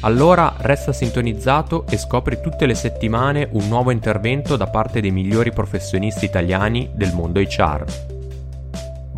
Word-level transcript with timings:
Allora 0.00 0.54
resta 0.58 0.92
sintonizzato 0.92 1.86
e 1.86 1.96
scopri 1.96 2.40
tutte 2.40 2.66
le 2.66 2.74
settimane 2.74 3.48
un 3.52 3.66
nuovo 3.66 3.90
intervento 3.90 4.56
da 4.56 4.68
parte 4.68 5.00
dei 5.00 5.10
migliori 5.10 5.52
professionisti 5.52 6.26
italiani 6.26 6.90
del 6.94 7.14
mondo 7.14 7.40
HR. 7.40 7.84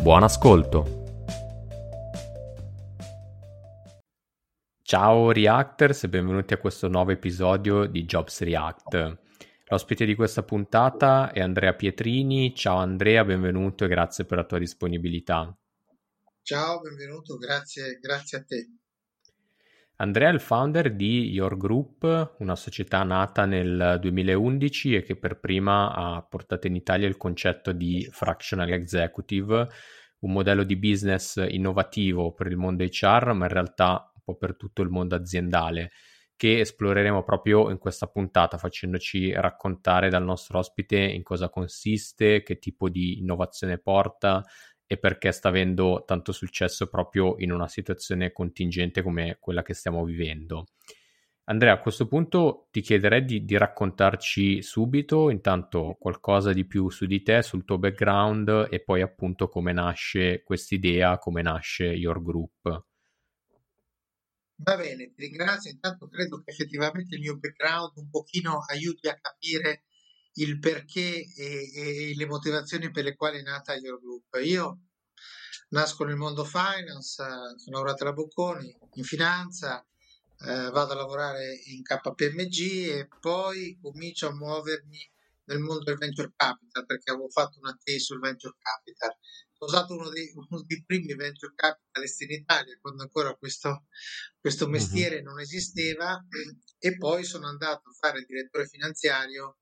Buon 0.01 0.23
ascolto! 0.23 0.97
Ciao 4.81 5.31
Reactors 5.31 6.05
e 6.05 6.09
benvenuti 6.09 6.53
a 6.53 6.57
questo 6.57 6.87
nuovo 6.87 7.11
episodio 7.11 7.85
di 7.85 8.05
Jobs 8.05 8.41
React. 8.41 9.17
L'ospite 9.65 10.05
di 10.05 10.15
questa 10.15 10.43
puntata 10.43 11.31
è 11.31 11.41
Andrea 11.41 11.73
Pietrini. 11.73 12.55
Ciao 12.55 12.77
Andrea, 12.77 13.23
benvenuto 13.25 13.83
e 13.83 13.87
grazie 13.89 14.25
per 14.25 14.37
la 14.37 14.45
tua 14.45 14.57
disponibilità. 14.57 15.55
Ciao, 16.41 16.79
benvenuto, 16.79 17.37
grazie, 17.37 17.99
grazie 17.99 18.37
a 18.39 18.43
te. 18.43 18.78
Andrea 20.01 20.29
è 20.29 20.33
il 20.33 20.39
founder 20.39 20.95
di 20.95 21.29
Your 21.29 21.57
Group, 21.57 22.35
una 22.39 22.55
società 22.55 23.03
nata 23.03 23.43
nel 23.43 23.97
2011 23.99 24.95
e 24.95 25.01
che 25.01 25.17
per 25.17 25.41
prima 25.41 25.93
ha 25.93 26.21
portato 26.21 26.67
in 26.67 26.75
Italia 26.75 27.05
il 27.05 27.17
concetto 27.17 27.73
di 27.73 28.07
fractional 28.09 28.71
executive, 28.71 29.67
un 30.19 30.31
modello 30.31 30.63
di 30.63 30.77
business 30.77 31.43
innovativo 31.49 32.31
per 32.31 32.47
il 32.47 32.55
mondo 32.55 32.85
HR, 32.85 33.33
ma 33.33 33.47
in 33.47 33.51
realtà 33.51 34.09
un 34.15 34.21
po' 34.23 34.37
per 34.37 34.55
tutto 34.55 34.83
il 34.83 34.89
mondo 34.89 35.15
aziendale, 35.15 35.91
che 36.37 36.61
esploreremo 36.61 37.21
proprio 37.23 37.69
in 37.69 37.77
questa 37.77 38.07
puntata 38.07 38.57
facendoci 38.57 39.33
raccontare 39.33 40.07
dal 40.07 40.23
nostro 40.23 40.59
ospite 40.59 40.97
in 40.97 41.23
cosa 41.23 41.49
consiste, 41.49 42.41
che 42.41 42.57
tipo 42.57 42.87
di 42.87 43.19
innovazione 43.19 43.77
porta 43.77 44.45
e 44.91 44.97
perché 44.97 45.31
sta 45.31 45.49
avendo 45.49 46.03
tanto 46.03 46.31
successo 46.31 46.87
proprio 46.87 47.35
in 47.37 47.51
una 47.51 47.67
situazione 47.67 48.31
contingente 48.31 49.03
come 49.03 49.37
quella 49.39 49.61
che 49.61 49.75
stiamo 49.75 50.03
vivendo. 50.03 50.65
Andrea, 51.43 51.73
a 51.73 51.79
questo 51.79 52.07
punto 52.07 52.69
ti 52.71 52.81
chiederei 52.81 53.23
di, 53.23 53.45
di 53.45 53.55
raccontarci 53.55 54.63
subito 54.63 55.29
intanto 55.29 55.95
qualcosa 55.99 56.53
di 56.53 56.65
più 56.65 56.89
su 56.89 57.05
di 57.05 57.21
te, 57.21 57.43
sul 57.43 57.65
tuo 57.65 57.77
background 57.77 58.67
e 58.71 58.81
poi 58.81 59.03
appunto 59.03 59.47
come 59.47 59.73
nasce 59.73 60.41
quest'idea, 60.41 61.19
come 61.19 61.43
nasce 61.43 61.85
Your 61.85 62.19
Group. 62.23 62.85
Va 64.55 64.75
bene, 64.75 65.11
ti 65.13 65.21
ringrazio. 65.21 65.69
Intanto 65.69 66.07
credo 66.07 66.41
che 66.41 66.49
effettivamente 66.49 67.13
il 67.13 67.21
mio 67.21 67.37
background 67.37 67.91
un 67.97 68.09
pochino 68.09 68.63
aiuti 68.67 69.07
a 69.07 69.19
capire 69.21 69.83
il 70.33 70.59
perché 70.59 71.25
e, 71.35 71.71
e, 71.75 72.13
le 72.15 72.25
motivazioni 72.25 72.91
per 72.91 73.03
le 73.03 73.15
quali 73.15 73.39
è 73.39 73.41
nata 73.41 73.75
Your 73.75 73.99
Group. 73.99 74.39
Io 74.43 74.88
nasco 75.69 76.03
nel 76.03 76.15
mondo 76.15 76.43
finance, 76.43 77.23
sono 77.57 77.77
lavorato 77.77 78.03
alla 78.03 78.13
Bocconi 78.13 78.77
in 78.93 79.03
finanza, 79.03 79.85
eh, 80.41 80.69
vado 80.69 80.93
a 80.93 80.95
lavorare 80.95 81.59
in 81.65 81.81
KPMG 81.83 82.89
e 82.89 83.07
poi 83.19 83.77
comincio 83.81 84.27
a 84.27 84.33
muovermi 84.33 85.11
nel 85.45 85.59
mondo 85.59 85.83
del 85.83 85.97
venture 85.97 86.31
capital 86.35 86.85
perché 86.85 87.11
avevo 87.11 87.29
fatto 87.29 87.59
una 87.59 87.77
tesi 87.81 87.99
sul 87.99 88.19
venture 88.19 88.55
capital. 88.59 89.15
Ho 89.61 89.65
usato 89.65 89.93
uno 89.93 90.09
dei, 90.09 90.31
uno 90.35 90.63
dei 90.65 90.83
primi 90.85 91.13
venture 91.15 91.53
capitalist 91.55 92.21
in 92.21 92.31
Italia 92.31 92.77
quando 92.79 93.03
ancora 93.03 93.35
questo, 93.35 93.87
questo 94.39 94.67
mestiere 94.67 95.15
mm-hmm. 95.15 95.25
non 95.25 95.39
esisteva 95.39 96.25
e 96.77 96.97
poi 96.97 97.23
sono 97.25 97.47
andato 97.47 97.89
a 97.89 97.93
fare 97.99 98.19
il 98.19 98.25
direttore 98.25 98.67
finanziario 98.67 99.57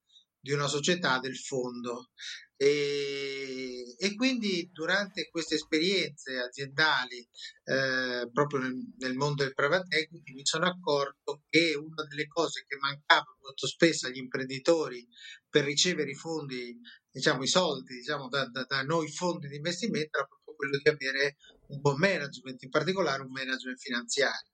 di 0.47 0.53
una 0.53 0.68
società 0.68 1.19
del 1.19 1.38
fondo. 1.38 2.12
E, 2.56 3.96
e 4.00 4.16
quindi 4.16 4.69
durante 4.72 5.30
queste 5.30 5.56
esperienze 5.56 6.40
aziendali, 6.40 7.19
eh, 7.66 8.30
proprio 8.31 8.62
nel, 8.62 8.75
nel, 8.97 9.13
mondo 9.13 9.44
del 9.44 9.53
private 9.53 9.96
equity, 9.96 10.34
mi 10.34 10.46
sono 10.46 10.66
accorto 10.66 11.44
che 11.50 11.75
una 11.75 12.03
delle 12.07 12.28
cose 12.28 12.63
che 12.66 12.78
mancava 12.78 13.36
molto 13.41 13.68
spesso 13.68 14.07
agli 14.07 14.18
imprenditori 14.18 15.06
per 15.50 15.66
ricevere 15.66 16.12
i 16.12 16.16
fondi, 16.16 16.80
diciamo 17.12 17.44
i 17.44 17.47
soldi 17.47 17.96
diciamo, 17.96 18.28
da, 18.30 18.47
da, 18.47 18.63
da 18.63 18.81
noi 18.84 19.12
fondi 19.12 19.47
di 19.47 19.57
investimento, 19.57 20.18
era 20.18 20.25
proprio 20.25 20.56
quello 20.56 20.80
di 20.81 20.90
avere 20.90 21.36
un 21.68 21.81
buon 21.81 21.97
management, 22.00 22.63
in 22.63 22.69
particolare 22.69 23.22
un 23.22 23.31
management 23.31 23.78
finanziario. 23.78 24.50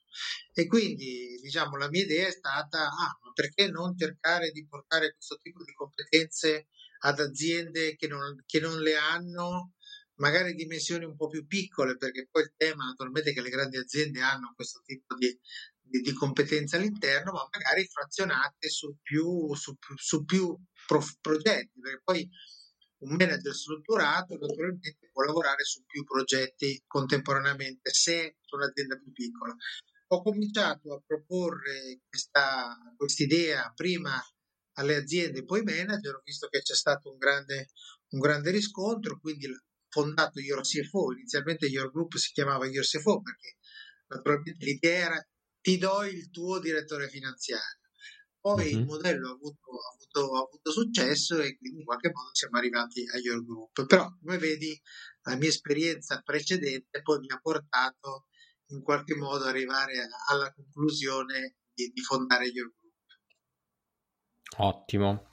E 0.53 0.67
quindi, 0.67 1.39
diciamo, 1.41 1.77
la 1.77 1.89
mia 1.89 2.03
idea 2.03 2.27
è 2.27 2.31
stata, 2.31 2.87
ah, 2.87 3.17
perché 3.33 3.69
non 3.69 3.97
cercare 3.97 4.51
di 4.51 4.65
portare 4.67 5.13
questo 5.13 5.37
tipo 5.41 5.63
di 5.63 5.73
competenze 5.73 6.67
ad 6.99 7.19
aziende 7.19 7.95
che 7.95 8.07
non, 8.07 8.43
che 8.45 8.59
non 8.59 8.79
le 8.81 8.95
hanno, 8.95 9.73
magari 10.15 10.53
dimensioni 10.53 11.05
un 11.05 11.15
po' 11.15 11.27
più 11.27 11.45
piccole, 11.45 11.97
perché 11.97 12.27
poi 12.29 12.43
il 12.43 12.53
tema 12.55 12.85
naturalmente 12.85 13.31
è 13.31 13.33
che 13.33 13.41
le 13.41 13.49
grandi 13.49 13.77
aziende 13.77 14.21
hanno 14.21 14.53
questo 14.55 14.81
tipo 14.85 15.15
di, 15.15 15.37
di, 15.81 16.01
di 16.01 16.13
competenze 16.13 16.77
all'interno, 16.77 17.31
ma 17.31 17.47
magari 17.51 17.85
frazionate 17.87 18.69
su 18.69 18.95
più, 19.01 19.53
su, 19.55 19.75
su 19.95 20.23
più 20.23 20.55
pro, 20.87 21.03
progetti, 21.21 21.79
perché 21.79 22.01
poi 22.03 22.29
un 22.99 23.15
manager 23.15 23.53
strutturato 23.53 24.37
naturalmente 24.37 24.97
può 25.11 25.23
lavorare 25.23 25.63
su 25.63 25.83
più 25.85 26.03
progetti 26.03 26.81
contemporaneamente 26.87 27.91
se 27.91 28.27
è 28.27 28.35
un'azienda 28.51 28.97
più 28.97 29.11
piccola 29.11 29.53
ho 30.13 30.21
cominciato 30.21 30.93
a 30.93 31.01
proporre 31.05 32.01
questa 32.07 32.77
idea 33.17 33.71
prima 33.75 34.21
alle 34.73 34.95
aziende, 34.95 35.43
poi 35.43 35.59
ai 35.59 35.65
manager, 35.65 36.15
ho 36.15 36.21
visto 36.23 36.47
che 36.47 36.61
c'è 36.61 36.75
stato 36.75 37.11
un 37.11 37.17
grande, 37.17 37.69
un 38.09 38.19
grande 38.19 38.51
riscontro, 38.51 39.19
quindi 39.19 39.47
ho 39.47 39.59
fondato 39.89 40.39
Your 40.39 40.61
CFO, 40.61 41.13
inizialmente 41.13 41.67
Your 41.67 41.91
Group 41.91 42.15
si 42.15 42.31
chiamava 42.31 42.65
Your 42.65 42.85
CFO 42.85 43.21
perché 43.21 43.57
naturalmente 44.07 44.65
l'idea 44.65 45.05
era 45.05 45.27
ti 45.61 45.77
do 45.77 46.03
il 46.03 46.29
tuo 46.29 46.59
direttore 46.59 47.07
finanziario. 47.07 47.79
Poi 48.39 48.73
uh-huh. 48.73 48.79
il 48.79 48.85
modello 48.85 49.29
ha 49.29 49.31
avuto, 49.31 49.71
ha, 49.71 49.93
avuto, 49.93 50.35
ha 50.35 50.41
avuto, 50.41 50.71
successo 50.71 51.39
e 51.39 51.55
quindi 51.57 51.79
in 51.79 51.85
qualche 51.85 52.11
modo 52.11 52.29
siamo 52.33 52.57
arrivati 52.57 53.07
a 53.07 53.17
Your 53.17 53.45
Group. 53.45 53.85
Però, 53.85 54.05
come 54.19 54.37
vedi, 54.37 54.77
la 55.21 55.37
mia 55.37 55.47
esperienza 55.47 56.21
precedente 56.21 57.01
poi 57.01 57.19
mi 57.19 57.29
ha 57.29 57.39
portato 57.39 58.25
in 58.73 58.81
qualche 58.81 59.15
modo 59.15 59.45
arrivare 59.45 59.93
alla 60.29 60.51
conclusione 60.53 61.55
di, 61.73 61.91
di 61.93 62.01
fondare 62.01 62.45
Your 62.45 62.71
Group. 62.71 62.81
Ottimo. 64.57 65.29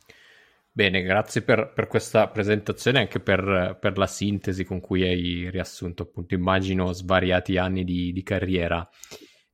Bene, 0.73 1.03
grazie 1.03 1.43
per, 1.43 1.73
per 1.75 1.89
questa 1.89 2.29
presentazione 2.29 2.99
e 2.99 3.03
anche 3.03 3.21
per, 3.21 3.77
per, 3.81 3.99
la 3.99 4.07
sintesi 4.07 4.65
con 4.65 4.81
cui 4.81 5.03
hai 5.03 5.51
riassunto, 5.51 6.05
appunto, 6.05 6.35
immagino 6.35 6.93
svariati 6.93 7.57
anni 7.59 7.85
di, 7.85 8.13
di 8.13 8.23
carriera. 8.23 8.89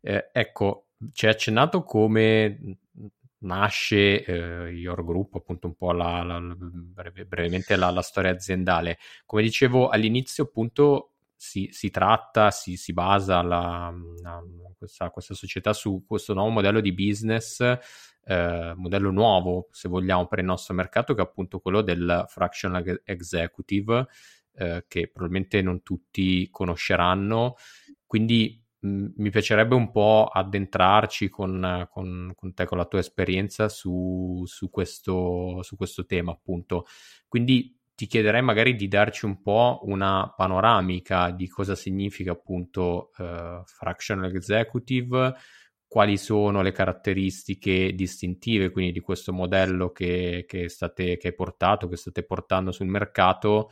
Eh, 0.00 0.28
ecco, 0.30 0.90
ci 1.12 1.26
hai 1.26 1.32
accennato 1.32 1.82
come 1.82 2.78
nasce 3.38 4.24
eh, 4.24 4.70
Your 4.70 5.04
Group, 5.04 5.34
appunto 5.34 5.66
un 5.66 5.74
po' 5.74 5.92
la, 5.92 6.22
la, 6.22 6.38
breve, 6.38 7.24
brevemente 7.24 7.76
la, 7.76 7.90
la, 7.90 8.02
storia 8.02 8.30
aziendale. 8.30 8.98
Come 9.24 9.42
dicevo 9.42 9.88
all'inizio, 9.88 10.44
appunto, 10.44 11.15
si, 11.36 11.68
si 11.70 11.90
tratta, 11.90 12.50
si, 12.50 12.76
si 12.76 12.92
basa 12.92 13.42
la, 13.42 13.92
la, 14.22 14.42
questa, 14.76 15.10
questa, 15.10 15.34
società 15.34 15.72
su 15.72 16.04
questo 16.06 16.32
nuovo 16.32 16.50
modello 16.50 16.80
di 16.80 16.92
business, 16.92 17.60
eh, 18.24 18.72
modello 18.74 19.10
nuovo 19.10 19.68
se 19.70 19.88
vogliamo 19.88 20.26
per 20.26 20.38
il 20.38 20.46
nostro 20.46 20.74
mercato, 20.74 21.14
che 21.14 21.20
è 21.20 21.24
appunto 21.24 21.60
quello 21.60 21.82
del 21.82 22.24
fractional 22.26 23.02
executive, 23.04 24.06
eh, 24.54 24.84
che 24.88 25.08
probabilmente 25.08 25.60
non 25.60 25.82
tutti 25.82 26.48
conosceranno. 26.50 27.56
Quindi 28.06 28.62
mi 28.78 29.30
piacerebbe 29.30 29.74
un 29.74 29.90
po' 29.90 30.28
addentrarci 30.32 31.28
con, 31.28 31.86
con, 31.90 32.32
con 32.34 32.54
te, 32.54 32.64
con 32.66 32.78
la 32.78 32.86
tua 32.86 33.00
esperienza 33.00 33.68
su, 33.68 34.42
su, 34.46 34.70
questo, 34.70 35.62
su 35.62 35.76
questo 35.76 36.06
tema, 36.06 36.32
appunto. 36.32 36.86
Quindi 37.26 37.76
ti 37.96 38.06
chiederei 38.06 38.43
magari 38.43 38.76
di 38.76 38.88
darci 38.88 39.25
un 39.25 39.40
po' 39.40 39.81
una 39.84 40.31
panoramica 40.37 41.31
di 41.31 41.48
cosa 41.48 41.75
significa 41.75 42.32
appunto 42.32 43.10
uh, 43.16 43.64
fractional 43.64 44.34
executive, 44.34 45.34
quali 45.88 46.19
sono 46.19 46.60
le 46.60 46.72
caratteristiche 46.72 47.94
distintive 47.94 48.70
quindi 48.70 48.93
di 48.93 49.00
questo 49.00 49.32
modello 49.32 49.93
che, 49.93 50.44
che, 50.46 50.69
state, 50.69 51.16
che 51.16 51.28
hai 51.28 51.34
portato, 51.34 51.88
che 51.88 51.96
state 51.96 52.22
portando 52.22 52.70
sul 52.70 52.87
mercato 52.87 53.70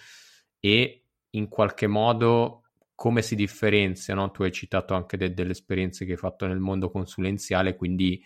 e 0.58 1.04
in 1.30 1.48
qualche 1.48 1.86
modo 1.86 2.62
come 2.94 3.20
si 3.20 3.34
differenzia, 3.34 4.14
no? 4.14 4.30
tu 4.30 4.42
hai 4.42 4.52
citato 4.52 4.94
anche 4.94 5.18
de- 5.18 5.34
delle 5.34 5.50
esperienze 5.50 6.06
che 6.06 6.12
hai 6.12 6.16
fatto 6.16 6.46
nel 6.46 6.60
mondo 6.60 6.90
consulenziale, 6.90 7.76
quindi 7.76 8.24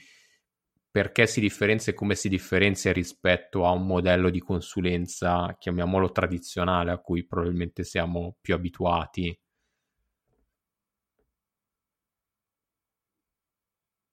perché 0.99 1.29
si 1.29 1.39
differenzia 1.39 1.93
e 1.93 1.95
come 1.95 2.17
si 2.17 2.29
differenzia 2.29 2.93
rispetto 2.93 3.65
a 3.65 3.71
un 3.71 3.87
modello 3.87 4.31
di 4.31 4.41
consulenza, 4.41 5.56
chiamiamolo 5.56 6.11
tradizionale, 6.11 6.91
a 6.91 6.99
cui 6.99 7.25
probabilmente 7.25 7.85
siamo 7.85 8.37
più 8.41 8.53
abituati. 8.55 9.41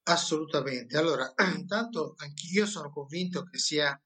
Assolutamente. 0.03 0.95
Allora, 0.95 1.33
intanto 1.57 2.13
anch'io 2.17 2.67
sono 2.67 2.91
convinto 2.91 3.41
che 3.45 3.57
sia 3.57 3.99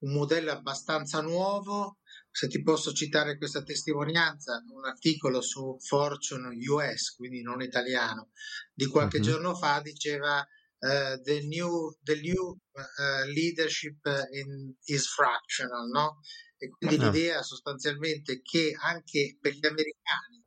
un 0.00 0.12
modello 0.12 0.52
abbastanza 0.52 1.22
nuovo. 1.22 2.00
Se 2.30 2.48
ti 2.48 2.60
posso 2.62 2.92
citare 2.92 3.38
questa 3.38 3.62
testimonianza, 3.62 4.62
un 4.74 4.84
articolo 4.84 5.40
su 5.40 5.78
Fortune 5.80 6.54
US, 6.68 7.14
quindi 7.14 7.40
non 7.40 7.62
italiano, 7.62 8.28
di 8.74 8.84
qualche 8.84 9.20
mm-hmm. 9.20 9.26
giorno 9.26 9.54
fa 9.54 9.80
diceva 9.80 10.46
uh, 10.80 11.16
the 11.22 11.40
new, 11.46 11.96
the 12.02 12.20
new 12.20 12.58
uh, 12.74 13.24
leadership 13.26 13.98
in, 14.32 14.74
is 14.86 15.06
fractional, 15.08 15.88
no? 15.88 16.20
E 16.58 16.70
quindi 16.70 16.96
uh-huh. 16.96 17.10
l'idea 17.10 17.42
sostanzialmente 17.42 18.40
che 18.42 18.74
anche 18.80 19.36
per 19.40 19.52
gli 19.52 19.66
americani 19.66 20.42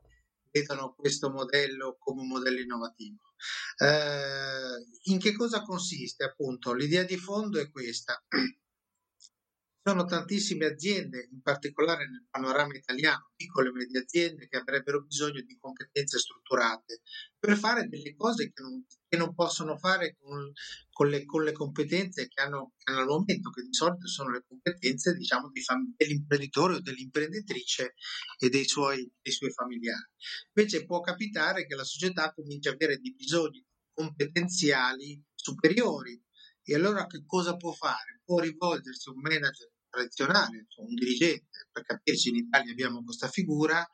vedono 0.50 0.94
questo 0.94 1.30
modello 1.30 1.96
come 1.98 2.22
un 2.22 2.28
modello 2.28 2.60
innovativo. 2.60 3.30
Eh, 3.76 5.10
in 5.12 5.18
che 5.18 5.32
cosa 5.34 5.62
consiste? 5.62 6.24
Appunto, 6.24 6.74
l'idea 6.74 7.04
di 7.04 7.16
fondo 7.16 7.60
è 7.60 7.70
questa. 7.70 8.22
sono 9.82 10.04
tantissime 10.04 10.66
aziende, 10.66 11.28
in 11.30 11.40
particolare 11.40 12.08
nel 12.08 12.26
panorama 12.28 12.74
italiano, 12.74 13.30
piccole 13.34 13.68
e 13.68 13.72
medie 13.72 14.00
aziende, 14.00 14.46
che 14.46 14.58
avrebbero 14.58 15.02
bisogno 15.02 15.40
di 15.40 15.56
competenze 15.58 16.18
strutturate 16.18 17.00
per 17.40 17.56
fare 17.56 17.88
delle 17.88 18.14
cose 18.14 18.52
che 18.52 18.62
non, 18.62 18.84
che 19.08 19.16
non 19.16 19.34
possono 19.34 19.78
fare 19.78 20.14
con, 20.20 20.52
con, 20.90 21.08
le, 21.08 21.24
con, 21.24 21.42
le, 21.42 21.52
competenze 21.52 22.28
che 22.28 22.42
hanno, 22.42 22.74
che 22.76 22.92
hanno, 22.92 23.00
al 23.00 23.06
momento, 23.06 23.48
che 23.48 23.62
di 23.62 23.72
solito 23.72 24.06
sono 24.06 24.30
le 24.30 24.44
competenze 24.46 25.14
diciamo, 25.14 25.50
di 25.50 25.62
fam- 25.62 25.94
dell'imprenditore 25.96 26.74
o 26.74 26.80
dell'imprenditrice 26.80 27.94
e 28.38 28.48
dei 28.50 28.66
suoi, 28.66 29.10
dei 29.22 29.32
suoi 29.32 29.50
familiari. 29.50 30.10
Invece 30.52 30.84
può 30.84 31.00
capitare 31.00 31.66
che 31.66 31.74
la 31.74 31.84
società 31.84 32.30
cominci 32.34 32.68
a 32.68 32.72
avere 32.72 32.98
dei 32.98 33.14
bisogni 33.14 33.64
competenziali 33.90 35.24
superiori 35.34 36.22
e 36.62 36.74
allora 36.74 37.06
che 37.06 37.24
cosa 37.24 37.56
può 37.56 37.72
fare? 37.72 38.20
Può 38.22 38.38
rivolgersi 38.38 39.08
a 39.08 39.12
un 39.12 39.20
manager 39.20 39.72
tradizionale, 39.88 40.66
un 40.76 40.94
dirigente, 40.94 41.68
per 41.72 41.84
capirci 41.84 42.28
in 42.28 42.36
Italia 42.36 42.70
abbiamo 42.70 43.02
questa 43.02 43.28
figura, 43.28 43.84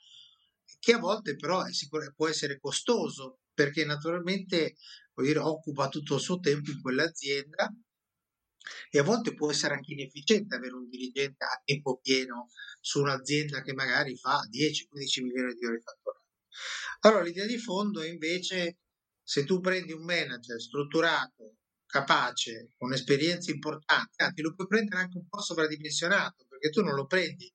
che 0.86 0.92
a 0.92 0.98
volte 0.98 1.34
però 1.34 1.66
sicur- 1.72 2.14
può 2.14 2.28
essere 2.28 2.60
costoso 2.60 3.40
perché 3.52 3.84
naturalmente 3.84 4.76
dire, 5.16 5.40
occupa 5.40 5.88
tutto 5.88 6.14
il 6.14 6.20
suo 6.20 6.38
tempo 6.38 6.70
in 6.70 6.80
quell'azienda 6.80 7.74
e 8.88 8.96
a 8.96 9.02
volte 9.02 9.34
può 9.34 9.50
essere 9.50 9.74
anche 9.74 9.94
inefficiente 9.94 10.54
avere 10.54 10.74
un 10.74 10.88
dirigente 10.88 11.44
a 11.44 11.60
tempo 11.64 11.98
pieno 11.98 12.50
su 12.80 13.00
un'azienda 13.00 13.62
che 13.62 13.72
magari 13.72 14.16
fa 14.16 14.46
10-15 14.48 15.22
milioni 15.24 15.54
di 15.54 15.58
di 15.58 15.80
fatturato. 15.82 16.24
Allora 17.00 17.22
l'idea 17.24 17.46
di 17.46 17.58
fondo 17.58 18.00
è 18.00 18.08
invece 18.08 18.78
se 19.24 19.44
tu 19.44 19.58
prendi 19.58 19.90
un 19.90 20.04
manager 20.04 20.60
strutturato, 20.60 21.56
capace, 21.84 22.74
con 22.76 22.92
esperienze 22.92 23.50
importanti, 23.50 24.22
anzi 24.22 24.40
lo 24.40 24.54
puoi 24.54 24.68
prendere 24.68 25.02
anche 25.02 25.18
un 25.18 25.26
po' 25.26 25.40
sovradimensionato, 25.40 26.46
perché 26.48 26.70
tu 26.70 26.82
non 26.84 26.94
lo 26.94 27.06
prendi 27.06 27.52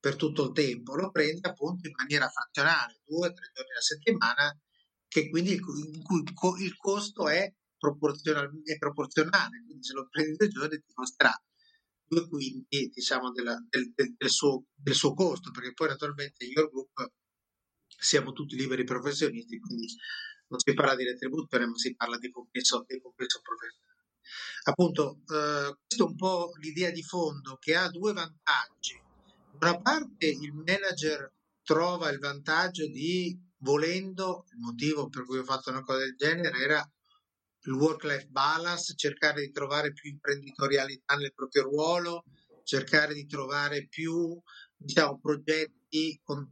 per 0.00 0.16
tutto 0.16 0.44
il 0.46 0.52
tempo, 0.52 0.94
lo 0.94 1.10
prendi 1.10 1.46
appunto 1.46 1.88
in 1.88 1.94
maniera 1.96 2.28
frazionale, 2.28 3.00
due, 3.04 3.32
tre 3.32 3.50
giorni 3.52 3.70
alla 3.70 3.80
settimana, 3.80 4.60
che 5.08 5.28
quindi 5.28 5.54
in 5.54 6.02
cui 6.02 6.64
il 6.64 6.76
costo 6.76 7.28
è, 7.28 7.52
proporzional, 7.76 8.50
è 8.64 8.78
proporzionale, 8.78 9.62
quindi 9.64 9.84
se 9.84 9.94
lo 9.94 10.08
prendi 10.08 10.36
due 10.36 10.48
giorni 10.48 10.82
ti 10.82 10.92
costerà 10.92 11.34
due 12.08 12.26
quinti 12.26 12.90
diciamo, 12.92 13.30
della, 13.32 13.56
del, 13.68 13.92
del, 13.94 14.14
del, 14.16 14.30
suo, 14.30 14.64
del, 14.74 14.94
suo, 14.94 15.14
costo, 15.14 15.50
perché 15.50 15.74
poi 15.74 15.88
naturalmente 15.88 16.44
in 16.44 16.52
Your 16.52 16.70
Group 16.70 17.12
siamo 17.86 18.32
tutti 18.32 18.56
liberi 18.56 18.84
professionisti, 18.84 19.58
quindi 19.58 19.86
non 20.48 20.58
si 20.58 20.72
parla 20.72 20.96
di 20.96 21.04
retribuzione, 21.04 21.66
ma 21.66 21.76
si 21.76 21.94
parla 21.94 22.16
di 22.16 22.30
compenso, 22.30 22.84
di 22.86 23.00
compenso 23.00 23.40
professionale. 23.42 23.86
Appunto, 24.64 25.20
eh, 25.26 25.76
questa 25.86 26.04
è 26.04 26.06
un 26.06 26.16
po' 26.16 26.52
l'idea 26.60 26.90
di 26.90 27.02
fondo 27.02 27.56
che 27.58 27.76
ha 27.76 27.88
due 27.90 28.12
vantaggi. 28.12 29.00
Una 29.60 29.80
parte 29.80 30.26
il 30.26 30.52
manager 30.52 31.32
trova 31.64 32.10
il 32.10 32.20
vantaggio 32.20 32.86
di, 32.86 33.36
volendo, 33.58 34.44
il 34.52 34.58
motivo 34.58 35.08
per 35.08 35.24
cui 35.24 35.38
ho 35.38 35.44
fatto 35.44 35.70
una 35.70 35.82
cosa 35.82 35.98
del 35.98 36.14
genere 36.14 36.58
era 36.58 36.92
il 37.62 37.72
work-life 37.72 38.28
balance, 38.28 38.94
cercare 38.94 39.40
di 39.40 39.50
trovare 39.50 39.92
più 39.92 40.10
imprenditorialità 40.10 41.16
nel 41.16 41.34
proprio 41.34 41.64
ruolo, 41.64 42.24
cercare 42.62 43.14
di 43.14 43.26
trovare 43.26 43.88
più 43.88 44.40
diciamo, 44.76 45.18
progetti 45.18 46.20
con, 46.22 46.48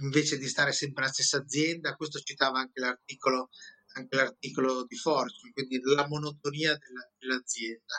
invece 0.00 0.36
di 0.36 0.48
stare 0.48 0.72
sempre 0.72 1.04
alla 1.04 1.12
stessa 1.12 1.38
azienda, 1.38 1.94
questo 1.94 2.18
citava 2.18 2.58
anche 2.58 2.80
l'articolo, 2.80 3.50
anche 3.94 4.16
l'articolo 4.16 4.84
di 4.84 4.96
Fortune, 4.96 5.52
quindi 5.52 5.80
la 5.94 6.08
monotonia 6.08 6.76
della, 6.76 7.08
dell'azienda. 7.18 7.94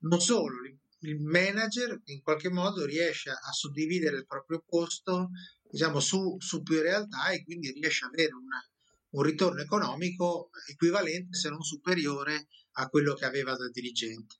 Non 0.00 0.20
solo, 0.20 0.60
il 1.00 1.20
manager 1.20 2.00
in 2.06 2.22
qualche 2.22 2.50
modo 2.50 2.84
riesce 2.84 3.30
a 3.30 3.52
suddividere 3.52 4.16
il 4.16 4.26
proprio 4.26 4.64
costo 4.66 5.30
diciamo, 5.70 6.00
su, 6.00 6.36
su 6.38 6.62
più 6.62 6.80
realtà 6.80 7.30
e 7.30 7.44
quindi 7.44 7.70
riesce 7.70 8.04
ad 8.04 8.12
avere 8.12 8.32
una, 8.34 8.58
un 9.10 9.22
ritorno 9.22 9.60
economico 9.60 10.50
equivalente 10.68 11.36
se 11.36 11.50
non 11.50 11.62
superiore 11.62 12.48
a 12.72 12.88
quello 12.88 13.14
che 13.14 13.24
aveva 13.24 13.56
da 13.56 13.68
dirigente. 13.70 14.36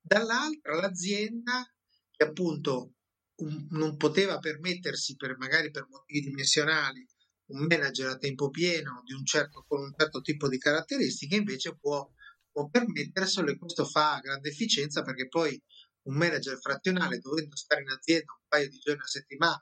Dall'altra 0.00 0.76
l'azienda 0.76 1.64
che 2.10 2.24
appunto 2.24 2.94
un, 3.36 3.66
non 3.70 3.96
poteva 3.96 4.38
permettersi, 4.38 5.16
per, 5.16 5.36
magari 5.36 5.70
per 5.70 5.86
motivi 5.88 6.28
dimensionali, 6.28 7.06
un 7.48 7.66
manager 7.66 8.08
a 8.08 8.16
tempo 8.16 8.48
pieno 8.50 9.02
un 9.06 9.24
certo, 9.24 9.64
con 9.68 9.80
un 9.80 9.94
certo 9.96 10.20
tipo 10.20 10.48
di 10.48 10.58
caratteristiche, 10.58 11.36
invece 11.36 11.76
può, 11.76 12.08
può 12.50 12.68
permetterselo 12.68 13.50
e 13.50 13.58
questo 13.58 13.84
fa 13.84 14.18
grande 14.20 14.48
efficienza 14.48 15.02
perché 15.02 15.28
poi 15.28 15.60
un 16.06 16.16
manager 16.16 16.58
frazionale 16.58 17.18
dovendo 17.18 17.56
stare 17.56 17.82
in 17.82 17.88
azienda 17.88 18.32
un 18.32 18.46
paio 18.48 18.68
di 18.68 18.78
giorni 18.78 19.02
a 19.02 19.06
settimana, 19.06 19.58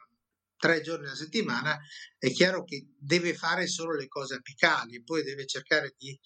tre 0.57 0.81
giorni 0.81 1.07
a 1.09 1.15
settimana, 1.15 1.79
è 2.19 2.31
chiaro 2.31 2.65
che 2.65 2.89
deve 2.99 3.35
fare 3.35 3.67
solo 3.67 3.95
le 3.95 4.09
cose 4.09 4.37
apicali 4.37 4.97
e 4.97 5.03
poi 5.03 5.23
deve 5.23 5.47
cercare 5.47 5.95
di 5.99 6.19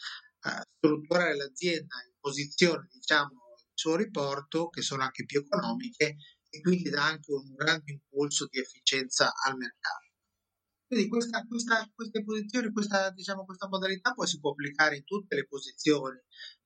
uh, 0.43 0.63
strutturare 0.77 1.37
l'azienda 1.37 1.97
in 2.07 2.15
posizioni, 2.21 2.87
diciamo, 2.93 3.57
il 3.57 3.73
suo 3.75 3.97
riporto, 3.97 4.69
che 4.69 4.83
sono 4.83 5.03
anche 5.03 5.25
più 5.25 5.41
economiche 5.41 6.17
e 6.51 6.61
quindi 6.61 6.89
dà 6.89 7.05
anche 7.05 7.33
un 7.33 7.55
grande 7.55 7.93
impulso 7.93 8.47
di 8.47 8.59
efficienza 8.59 9.33
al 9.45 9.57
mercato. 9.57 10.07
Quindi 10.89 11.09
questa, 11.09 11.45
questa, 11.47 11.87
queste 11.95 12.25
posizioni, 12.25 12.73
questa, 12.73 13.11
diciamo, 13.11 13.45
questa 13.45 13.69
modalità 13.69 14.15
poi 14.15 14.27
si 14.27 14.41
può 14.41 14.53
applicare 14.53 14.97
in 14.97 15.05
tutte 15.05 15.37
le 15.37 15.47
posizioni. 15.47 16.19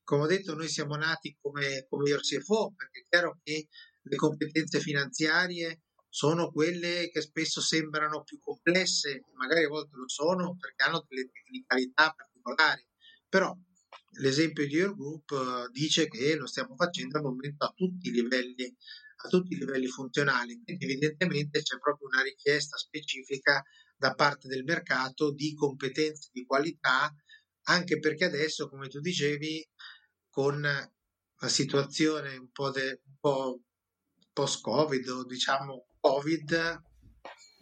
Come 0.03 0.23
ho 0.23 0.27
detto, 0.27 0.53
noi 0.53 0.67
siamo 0.67 0.95
nati 0.95 1.37
come, 1.41 1.85
come 1.89 2.09
your 2.09 2.21
perché 2.75 2.99
è 2.99 3.05
chiaro 3.09 3.39
che 3.43 3.67
le 4.01 4.15
competenze 4.15 4.79
finanziarie 4.79 5.81
sono 6.09 6.51
quelle 6.51 7.09
che 7.09 7.21
spesso 7.21 7.61
sembrano 7.61 8.23
più 8.23 8.37
complesse, 8.39 9.23
magari 9.35 9.63
a 9.63 9.69
volte 9.69 9.95
lo 9.95 10.07
sono 10.07 10.55
perché 10.57 10.83
hanno 10.83 11.05
delle 11.07 11.29
tecnicalità 11.31 12.13
particolari, 12.15 12.85
però 13.27 13.57
l'esempio 14.19 14.67
di 14.67 14.75
Your 14.75 14.95
Group 14.95 15.31
uh, 15.31 15.71
dice 15.71 16.07
che 16.07 16.35
lo 16.35 16.45
stiamo 16.45 16.75
facendo 16.75 17.17
al 17.17 17.23
momento 17.23 17.65
a 17.65 17.73
tutti 17.75 18.09
i 18.09 18.11
livelli 18.11 18.75
tutti 19.29 19.53
i 19.53 19.57
livelli 19.57 19.87
funzionali. 19.87 20.61
Quindi 20.63 20.85
evidentemente 20.85 21.61
c'è 21.61 21.77
proprio 21.79 22.07
una 22.07 22.21
richiesta 22.21 22.77
specifica 22.77 23.63
da 23.95 24.13
parte 24.13 24.47
del 24.47 24.63
mercato 24.63 25.31
di 25.31 25.53
competenze 25.53 26.29
di 26.31 26.45
qualità, 26.45 27.13
anche 27.63 27.99
perché 27.99 28.25
adesso, 28.25 28.67
come 28.67 28.87
tu 28.89 28.99
dicevi, 28.99 29.65
con 30.33 30.61
la 30.61 31.47
situazione 31.47 32.35
un 32.37 32.49
po', 32.51 32.71
de, 32.71 33.01
un 33.05 33.17
po 33.19 33.61
post-Covid 34.33 35.07
o 35.09 35.25
diciamo 35.25 35.85
Covid, 35.99 36.81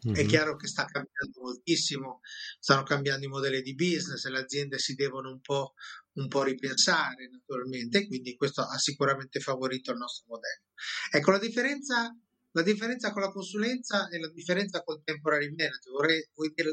Mm-hmm. 0.08 0.16
È 0.16 0.26
chiaro 0.26 0.56
che 0.56 0.66
sta 0.66 0.86
cambiando 0.86 1.42
moltissimo, 1.42 2.22
stanno 2.60 2.82
cambiando 2.82 3.24
i 3.24 3.30
modelli 3.30 3.62
di 3.62 3.76
business 3.76 4.26
le 4.26 4.40
aziende 4.40 4.80
si 4.80 4.96
devono 4.96 5.30
un 5.30 5.42
po', 5.42 5.76
un 6.14 6.28
po' 6.28 6.42
ripensare 6.42 7.30
naturalmente, 7.30 8.08
quindi 8.08 8.36
questo 8.36 8.62
ha 8.62 8.80
sicuramente 8.80 9.40
favorito 9.40 9.92
il 9.92 9.98
nostro 9.98 10.26
modello. 10.30 10.64
Ecco, 11.12 11.30
la 11.30 11.38
differenza, 11.38 12.18
la 12.50 12.62
differenza 12.64 13.12
con 13.12 13.22
la 13.22 13.30
consulenza 13.30 14.10
e 14.10 14.20
la 14.20 14.32
differenza 14.32 14.82
col 14.82 15.04
temporary 15.04 15.50
manager, 15.50 15.92
vorrei, 15.92 16.28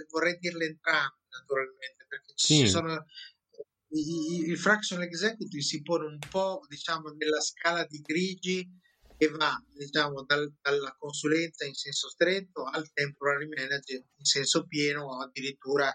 vorrei 0.09 0.39
dirle 0.39 0.65
entrambe 0.65 1.27
naturalmente, 1.29 2.07
perché 2.09 2.33
sì. 2.35 2.61
ci 2.61 2.69
sono 2.69 3.05
il 3.91 4.59
fractional 4.59 5.05
executive 5.05 5.63
si 5.63 5.81
pone 5.83 6.07
un 6.07 6.19
po' 6.29 6.61
diciamo 6.69 7.11
nella 7.11 7.41
scala 7.41 7.85
di 7.87 8.01
grigi 8.01 8.69
che 9.17 9.29
va 9.29 9.61
diciamo, 9.75 10.25
dal, 10.25 10.53
dalla 10.61 10.95
consulenza 10.97 11.65
in 11.65 11.75
senso 11.75 12.09
stretto 12.09 12.65
al 12.65 12.93
temporary 12.93 13.49
manager 13.49 13.97
in 14.15 14.25
senso 14.25 14.67
pieno 14.67 15.07
o 15.07 15.23
addirittura 15.23 15.93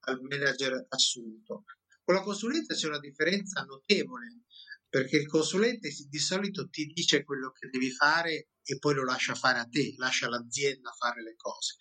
al 0.00 0.20
manager 0.20 0.86
assunto. 0.88 1.64
Con 2.04 2.14
la 2.14 2.22
consulenza 2.22 2.74
c'è 2.74 2.88
una 2.88 2.98
differenza 2.98 3.62
notevole 3.62 4.42
perché 4.88 5.16
il 5.16 5.28
consulente 5.28 5.90
di 6.08 6.18
solito 6.18 6.68
ti 6.68 6.86
dice 6.86 7.24
quello 7.24 7.50
che 7.50 7.68
devi 7.68 7.90
fare 7.90 8.48
e 8.62 8.78
poi 8.78 8.94
lo 8.94 9.04
lascia 9.04 9.34
fare 9.34 9.58
a 9.58 9.66
te, 9.66 9.94
lascia 9.96 10.28
l'azienda 10.28 10.92
fare 10.92 11.22
le 11.22 11.34
cose. 11.36 11.76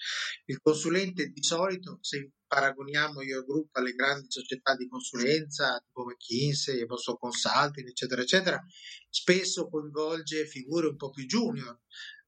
Il 0.45 0.59
consulente 0.61 1.27
di 1.27 1.43
solito, 1.43 1.99
se 2.01 2.31
paragoniamo 2.47 3.21
io 3.21 3.43
gruppo 3.43 3.79
alle 3.79 3.91
grandi 3.91 4.27
società 4.29 4.75
di 4.75 4.87
consulenza 4.87 5.81
tipo 5.85 6.05
McKinsey, 6.05 6.85
Boston 6.85 7.17
Consulting, 7.17 7.87
eccetera, 7.89 8.21
eccetera, 8.21 8.65
spesso 9.09 9.67
coinvolge 9.67 10.47
figure 10.47 10.87
un 10.87 10.95
po' 10.95 11.09
più 11.09 11.25
junior, 11.25 11.77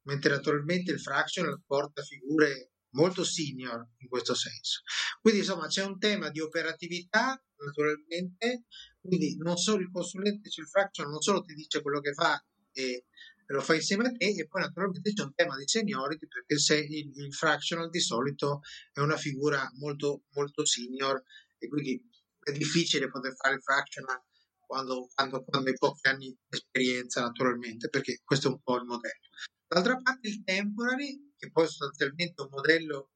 mentre 0.04 0.32
naturalmente 0.32 0.92
il 0.92 1.00
fractional 1.00 1.62
porta 1.66 2.04
figure 2.04 2.72
molto 2.92 3.24
senior 3.24 3.88
in 3.98 4.08
questo 4.08 4.34
senso. 4.34 4.82
Quindi 5.22 5.40
insomma 5.40 5.68
c'è 5.68 5.84
un 5.84 5.98
tema 6.00 6.30
di 6.30 6.40
operatività 6.40 7.42
naturalmente, 7.66 8.66
quindi 9.02 9.38
non 9.38 9.58
solo 9.58 9.82
il 9.82 9.92
consulente 9.92 10.50
sul 10.50 10.68
fractional 10.68 11.12
non 11.12 11.22
solo 11.22 11.42
ti 11.42 11.54
dice 11.54 11.82
quello 11.82 12.00
che 12.00 12.14
fa 12.14 12.44
e 12.72 13.06
lo 13.48 13.62
fa 13.62 13.74
insieme 13.74 14.08
a 14.08 14.12
te 14.12 14.28
e 14.28 14.48
poi 14.48 14.62
naturalmente 14.62 15.12
c'è 15.12 15.24
un 15.24 15.34
tema 15.34 15.58
di 15.58 15.68
seniority 15.68 16.28
perché 16.28 16.58
se 16.60 16.78
il, 16.78 17.12
il 17.16 17.34
fractional 17.34 17.90
di 17.90 18.00
solito 18.00 18.62
è 18.94 19.00
una 19.00 19.18
figura 19.18 19.68
molto 19.78 20.26
molto 20.34 20.66
senior 20.66 21.24
e 21.58 21.68
quindi 21.68 22.00
è 22.42 22.52
difficile 22.52 23.10
poter 23.10 23.36
fare 23.36 23.56
il 23.56 23.62
fractional 23.62 24.22
quando, 24.60 25.10
quando, 25.14 25.44
quando 25.44 25.70
hai 25.70 25.76
pochi 25.78 26.08
anni 26.08 26.28
di 26.28 26.38
esperienza 26.48 27.22
naturalmente 27.22 27.90
perché 27.90 28.22
questo 28.24 28.50
è 28.50 28.52
un 28.52 28.62
po' 28.62 28.78
il 28.78 28.86
modello. 28.86 29.28
D'altra 29.68 30.00
parte 30.02 30.28
il 30.28 30.44
temporary 30.44 31.34
che 31.36 31.50
poi 31.52 31.66
è 31.66 31.68
sostanzialmente 31.68 32.42
un 32.42 32.50
modello 32.52 33.12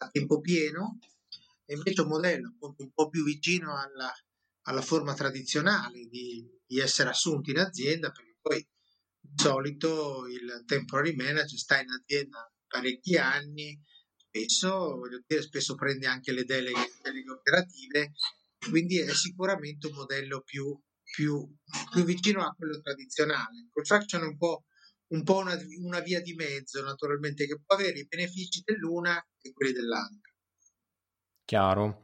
a 0.00 0.08
tempo 0.10 0.40
pieno 0.40 0.98
è 1.64 1.74
invece 1.74 2.02
un 2.02 2.08
modello 2.08 2.54
un 2.60 2.92
po' 2.92 3.08
più 3.08 3.24
vicino 3.24 3.76
alla, 3.76 4.12
alla 4.68 4.82
forma 4.82 5.14
tradizionale 5.14 6.06
di, 6.08 6.46
di 6.66 6.78
essere 6.78 7.08
assunti 7.08 7.50
in 7.50 7.58
azienda 7.58 8.10
perché 8.10 8.36
poi 8.40 8.66
di 9.18 9.42
solito 9.42 10.26
il 10.26 10.62
temporary 10.66 11.14
manager 11.14 11.58
sta 11.58 11.80
in 11.80 11.90
azienda 11.90 12.50
parecchi 12.66 13.16
anni, 13.16 13.80
spesso, 14.14 15.00
dire, 15.26 15.42
spesso 15.42 15.74
prende 15.74 16.06
anche 16.06 16.32
le 16.32 16.44
deleghe, 16.44 16.98
deleghe 17.02 17.30
operative, 17.30 18.12
quindi 18.70 19.00
è 19.00 19.12
sicuramente 19.14 19.86
un 19.86 19.94
modello 19.94 20.42
più, 20.42 20.78
più, 21.02 21.48
più 21.90 22.04
vicino 22.04 22.44
a 22.44 22.54
quello 22.54 22.80
tradizionale. 22.80 23.68
Col 23.72 23.86
fraction 23.86 24.22
è 24.22 24.26
un 24.26 24.36
po', 24.36 24.66
un 25.08 25.22
po 25.22 25.38
una, 25.38 25.56
una 25.82 26.00
via 26.00 26.20
di 26.20 26.34
mezzo, 26.34 26.82
naturalmente, 26.82 27.46
che 27.46 27.58
può 27.64 27.74
avere 27.74 28.00
i 28.00 28.06
benefici 28.06 28.62
dell'una 28.64 29.18
e 29.40 29.52
quelli 29.52 29.72
dell'altra. 29.72 30.30
Chiaro. 31.44 32.02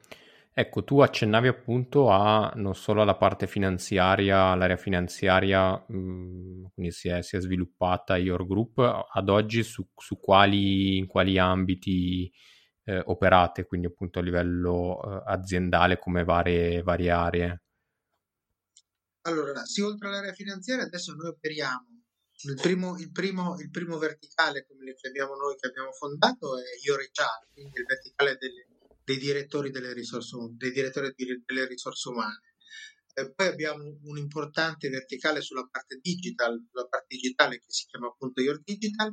Ecco, 0.57 0.85
tu 0.85 1.01
accennavi 1.01 1.49
appunto 1.49 2.11
a 2.11 2.53
non 2.55 2.77
solo 2.77 3.03
alla 3.03 3.17
parte 3.17 3.49
finanziaria, 3.49 4.55
l'area 4.55 4.77
finanziaria, 4.77 5.85
mhmm, 5.89 6.69
quindi 6.73 6.93
si 6.93 7.09
è, 7.09 7.23
si 7.23 7.35
è, 7.35 7.41
sviluppata 7.41 8.17
Your 8.17 8.47
Group, 8.47 8.79
ad 8.79 9.29
oggi 9.29 9.65
su, 9.65 9.85
su 9.97 10.21
quali, 10.21 10.97
in 10.99 11.09
quali 11.09 11.39
ambiti 11.39 12.31
eh, 12.85 13.03
operate, 13.07 13.67
quindi 13.67 13.89
appunto 13.89 14.21
a 14.21 14.23
livello 14.23 15.01
eh, 15.03 15.23
aziendale 15.27 15.99
come 15.99 16.23
varie, 16.23 16.83
varie 16.83 17.11
aree? 17.11 17.63
Allora, 19.23 19.65
sì, 19.65 19.81
oltre 19.81 20.07
all'area 20.07 20.35
finanziaria, 20.35 20.85
adesso 20.85 21.15
noi 21.15 21.31
operiamo 21.31 21.95
il 22.45 22.61
primo, 22.61 22.97
il, 22.99 23.11
primo, 23.11 23.59
il 23.59 23.71
primo, 23.71 23.99
verticale, 23.99 24.67
come 24.67 24.85
li 24.85 24.95
chiamiamo 24.95 25.35
noi, 25.35 25.57
che 25.57 25.67
abbiamo 25.67 25.91
fondato, 25.93 26.59
è 26.59 26.63
Your 26.85 27.01
HR, 27.01 27.53
quindi 27.53 27.79
il 27.81 27.87
verticale 27.87 28.37
delle, 28.39 28.67
dei 29.05 29.19
direttori 29.19 29.71
delle 29.71 29.93
risorse, 29.93 30.37
dei 30.57 30.73
direttori 30.73 31.15
delle 31.45 31.67
risorse 31.67 32.09
umane. 32.09 32.55
Eh, 33.17 33.33
poi 33.33 33.47
abbiamo 33.47 33.85
un 34.03 34.19
importante 34.19 34.89
verticale 34.89 35.41
sulla 35.41 35.69
parte 35.71 35.99
digital, 36.01 36.61
sulla 36.69 36.87
parte 36.87 37.15
digitale 37.15 37.59
che 37.59 37.67
si 37.69 37.87
chiama 37.87 38.09
appunto 38.09 38.41
Your 38.41 38.61
Digital. 38.63 39.13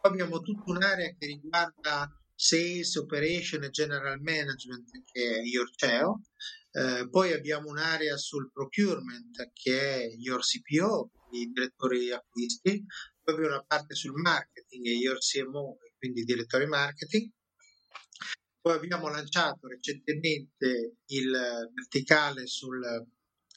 Poi 0.00 0.10
abbiamo 0.10 0.40
tutta 0.40 0.70
un'area 0.70 1.14
che 1.18 1.26
riguarda 1.26 2.10
Sales, 2.34 2.94
Operation 2.94 3.64
e 3.64 3.70
General 3.70 4.18
Management 4.20 4.90
che 5.04 5.36
è 5.36 5.42
Your 5.42 5.70
CEO. 5.74 6.22
Eh, 6.70 7.08
poi 7.10 7.32
abbiamo 7.32 7.68
un'area 7.68 8.16
sul 8.16 8.50
procurement 8.50 9.50
che 9.52 9.78
è 9.78 10.08
Your 10.16 10.40
CPO, 10.40 11.10
i 11.32 11.50
direttori 11.52 12.10
acquisti. 12.10 12.84
Poi 13.22 13.34
abbiamo 13.34 13.54
una 13.54 13.64
parte 13.64 13.94
sul 13.94 14.18
marketing 14.18 14.86
e 14.86 14.94
Your 14.94 15.18
CMO, 15.18 15.76
quindi 15.98 16.22
direttori 16.22 16.66
marketing 16.66 17.30
poi 18.62 18.74
abbiamo 18.74 19.08
lanciato 19.08 19.66
recentemente 19.66 20.98
il 21.06 21.30
verticale 21.74 22.46
sul, 22.46 22.80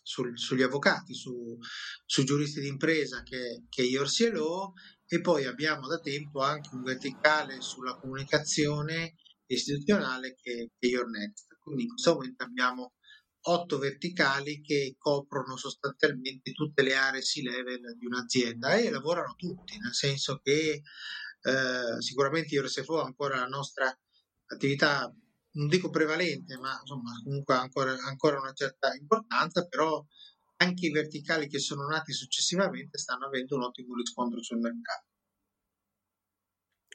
sul, 0.01 0.37
sugli 0.37 0.63
avvocati, 0.63 1.13
su, 1.13 1.57
su, 2.05 2.23
giuristi 2.23 2.59
d'impresa 2.59 3.21
che, 3.21 3.65
che 3.69 3.83
è 3.83 3.85
Yorsielo 3.85 4.73
e 5.07 5.21
poi 5.21 5.45
abbiamo 5.45 5.87
da 5.87 5.99
tempo 5.99 6.41
anche 6.41 6.69
un 6.73 6.81
verticale 6.81 7.61
sulla 7.61 7.95
comunicazione 7.95 9.13
istituzionale 9.45 10.33
che, 10.41 10.71
che 10.75 10.87
è 10.87 10.91
YourNext. 10.91 11.59
Quindi 11.59 11.83
in 11.83 11.89
questo 11.89 12.13
momento 12.13 12.43
abbiamo 12.43 12.93
otto 13.47 13.77
verticali 13.77 14.59
che 14.61 14.95
coprono 14.97 15.55
sostanzialmente 15.55 16.51
tutte 16.51 16.81
le 16.81 16.95
aree 16.95 17.21
C-level 17.21 17.95
di 17.95 18.07
un'azienda 18.07 18.73
e 18.73 18.89
lavorano 18.89 19.35
tutti, 19.35 19.77
nel 19.77 19.93
senso 19.93 20.39
che 20.41 20.81
eh, 21.41 22.01
sicuramente 22.01 22.55
Yorsefo 22.55 23.01
ha 23.01 23.05
ancora 23.05 23.37
la 23.37 23.45
nostra 23.45 23.95
attività, 24.47 25.11
non 25.51 25.67
dico 25.67 25.89
prevalente, 25.89 26.57
ma 26.57 26.77
insomma 26.79 27.11
comunque 27.23 27.55
ancora, 27.55 27.95
ancora 28.07 28.39
una 28.39 28.53
certa 28.53 28.93
importanza, 28.93 29.67
però 29.67 30.03
anche 30.57 30.85
i 30.85 30.91
verticali 30.91 31.47
che 31.47 31.59
sono 31.59 31.85
nati 31.87 32.13
successivamente 32.13 32.97
stanno 32.97 33.25
avendo 33.25 33.55
un 33.55 33.63
ottimo 33.63 33.95
riscontro 33.95 34.41
sul 34.41 34.59
mercato. 34.59 35.05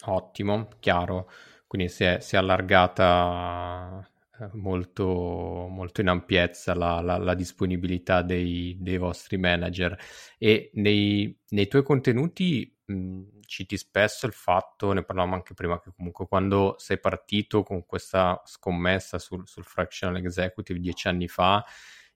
Ottimo, 0.06 0.68
chiaro. 0.80 1.30
Quindi 1.66 1.88
si 1.88 2.04
è, 2.04 2.20
si 2.20 2.34
è 2.34 2.38
allargata 2.38 4.09
molto, 4.54 5.66
molto 5.68 6.00
in 6.00 6.08
ampiezza 6.08 6.74
la, 6.74 7.00
la, 7.00 7.18
la 7.18 7.34
disponibilità 7.34 8.22
dei, 8.22 8.76
dei, 8.80 8.98
vostri 8.98 9.36
manager 9.36 9.98
e 10.38 10.70
nei, 10.74 11.38
nei 11.48 11.68
tuoi 11.68 11.82
contenuti 11.82 12.76
mh, 12.84 13.40
citi 13.46 13.76
spesso 13.76 14.26
il 14.26 14.32
fatto, 14.32 14.92
ne 14.92 15.02
parlavamo 15.02 15.34
anche 15.34 15.54
prima, 15.54 15.80
che 15.80 15.90
comunque 15.94 16.26
quando 16.26 16.76
sei 16.78 16.98
partito 16.98 17.62
con 17.62 17.84
questa 17.84 18.40
scommessa 18.44 19.18
sul, 19.18 19.46
sul 19.46 19.64
fractional 19.64 20.16
executive 20.16 20.78
dieci 20.78 21.08
anni 21.08 21.28
fa, 21.28 21.64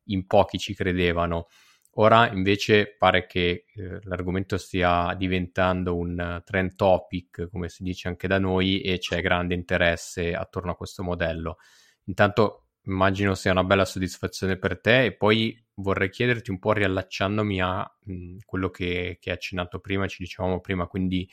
in 0.04 0.26
pochi 0.26 0.58
ci 0.58 0.74
credevano. 0.74 1.48
Ora 1.96 2.28
invece 2.32 2.96
pare 2.96 3.26
che 3.26 3.66
eh, 3.72 3.98
l'argomento 4.02 4.56
stia 4.58 5.14
diventando 5.16 5.96
un 5.96 6.42
trend 6.44 6.74
topic, 6.74 7.48
come 7.50 7.68
si 7.68 7.84
dice 7.84 8.08
anche 8.08 8.26
da 8.26 8.38
noi, 8.38 8.80
e 8.80 8.98
c'è 8.98 9.20
grande 9.20 9.54
interesse 9.54 10.34
attorno 10.34 10.72
a 10.72 10.76
questo 10.76 11.04
modello. 11.04 11.58
Intanto 12.04 12.66
immagino 12.86 13.34
sia 13.34 13.52
una 13.52 13.64
bella 13.64 13.84
soddisfazione 13.84 14.58
per 14.58 14.80
te 14.80 15.04
e 15.06 15.16
poi 15.16 15.58
vorrei 15.76 16.10
chiederti 16.10 16.50
un 16.50 16.58
po' 16.58 16.72
riallacciandomi 16.72 17.60
a 17.60 17.96
mh, 18.04 18.36
quello 18.44 18.70
che, 18.70 19.16
che 19.20 19.30
hai 19.30 19.36
accennato 19.36 19.80
prima, 19.80 20.06
ci 20.06 20.22
dicevamo 20.22 20.60
prima, 20.60 20.86
quindi 20.86 21.28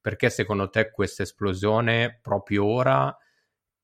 perché 0.00 0.30
secondo 0.30 0.68
te 0.70 0.90
questa 0.90 1.22
esplosione 1.22 2.18
proprio 2.22 2.64
ora 2.64 3.16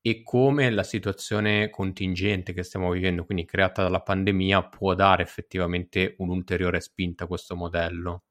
e 0.03 0.23
come 0.23 0.71
la 0.71 0.83
situazione 0.83 1.71
contingente 1.71 2.53
che 2.55 2.63
stiamo 2.63 2.91
vivendo, 2.91 3.25
quindi 3.25 3.45
creata 3.45 3.83
dalla 3.83 4.01
pandemia, 4.03 4.69
può 4.69 4.95
dare 4.95 5.23
effettivamente 5.23 6.15
un'ulteriore 6.19 6.81
spinta 6.81 7.25
a 7.25 7.27
questo 7.27 7.55
modello? 7.57 8.23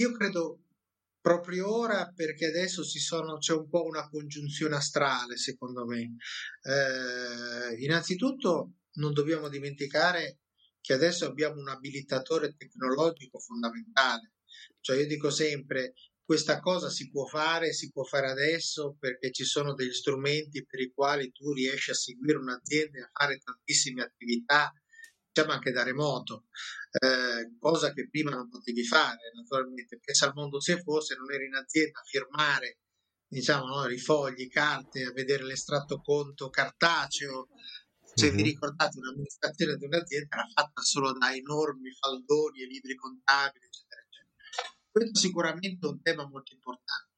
Io 0.00 0.12
credo 0.12 0.58
proprio 1.22 1.72
ora 1.72 2.12
perché 2.14 2.46
adesso 2.46 2.82
sono, 2.82 3.38
c'è 3.38 3.54
un 3.54 3.68
po' 3.68 3.84
una 3.84 4.08
congiunzione 4.08 4.74
astrale, 4.74 5.38
secondo 5.38 5.86
me. 5.86 6.16
Eh, 6.62 7.82
innanzitutto 7.82 8.72
non 8.94 9.12
dobbiamo 9.12 9.48
dimenticare 9.48 10.40
che 10.80 10.92
adesso 10.92 11.24
abbiamo 11.24 11.60
un 11.60 11.68
abilitatore 11.68 12.54
tecnologico 12.56 13.38
fondamentale. 13.38 14.32
Cioè 14.80 14.98
io 14.98 15.06
dico 15.06 15.30
sempre, 15.30 15.94
questa 16.24 16.58
cosa 16.58 16.90
si 16.90 17.08
può 17.08 17.24
fare, 17.24 17.72
si 17.72 17.90
può 17.92 18.02
fare 18.02 18.28
adesso 18.28 18.96
perché 18.98 19.30
ci 19.30 19.44
sono 19.44 19.74
degli 19.74 19.92
strumenti 19.92 20.66
per 20.66 20.80
i 20.80 20.92
quali 20.92 21.30
tu 21.30 21.52
riesci 21.52 21.92
a 21.92 21.94
seguire 21.94 22.38
un'azienda 22.38 22.98
e 22.98 23.02
a 23.02 23.10
fare 23.12 23.38
tantissime 23.38 24.02
attività, 24.02 24.72
diciamo 25.32 25.52
anche 25.52 25.72
da 25.72 25.82
remoto, 25.82 26.44
eh, 26.90 27.56
cosa 27.58 27.92
che 27.92 28.08
prima 28.08 28.30
non 28.30 28.50
potevi 28.50 28.84
fare 28.84 29.32
naturalmente, 29.34 29.96
perché 29.96 30.14
se 30.14 30.26
al 30.26 30.32
mondo 30.34 30.60
se 30.60 30.82
fosse 30.82 31.16
non 31.16 31.32
eri 31.32 31.46
in 31.46 31.54
azienda 31.54 32.00
a 32.00 32.04
firmare 32.04 32.78
diciamo, 33.32 33.64
no, 33.66 33.88
i 33.88 33.98
fogli, 33.98 34.46
carte, 34.48 35.04
a 35.04 35.12
vedere 35.12 35.44
l'estratto 35.44 36.02
conto 36.02 36.50
cartaceo. 36.50 37.48
Se 38.14 38.26
mm-hmm. 38.26 38.36
vi 38.36 38.42
ricordate, 38.42 38.98
un'amministrazione 38.98 39.76
di 39.76 39.86
un'azienda 39.86 40.36
era 40.36 40.46
fatta 40.52 40.82
solo 40.82 41.12
da 41.16 41.34
enormi 41.34 41.90
faldoni 41.92 42.60
e 42.60 42.66
libri 42.66 42.94
contabili, 42.94 43.64
eccetera, 43.64 44.02
eccetera. 44.02 44.76
Questo 44.90 45.18
sicuramente 45.18 45.86
è 45.86 45.90
un 45.90 46.02
tema 46.02 46.28
molto 46.28 46.52
importante. 46.52 47.08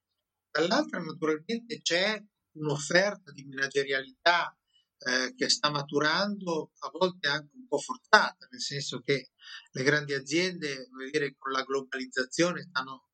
Dall'altra, 0.52 1.00
naturalmente, 1.00 1.80
c'è 1.82 2.22
un'offerta 2.58 3.32
di 3.32 3.44
managerialità 3.46 4.56
eh, 5.06 5.34
che 5.34 5.48
sta 5.48 5.70
maturando, 5.70 6.72
a 6.78 6.90
volte 6.90 7.28
anche 7.28 7.54
un 7.54 7.66
po' 7.66 7.78
forzata, 7.78 8.46
nel 8.50 8.60
senso 8.60 9.00
che 9.00 9.32
le 9.72 9.82
grandi 9.82 10.14
aziende, 10.14 10.88
dire, 11.10 11.34
con 11.38 11.52
la 11.52 11.62
globalizzazione 11.62 12.62
stanno 12.62 13.08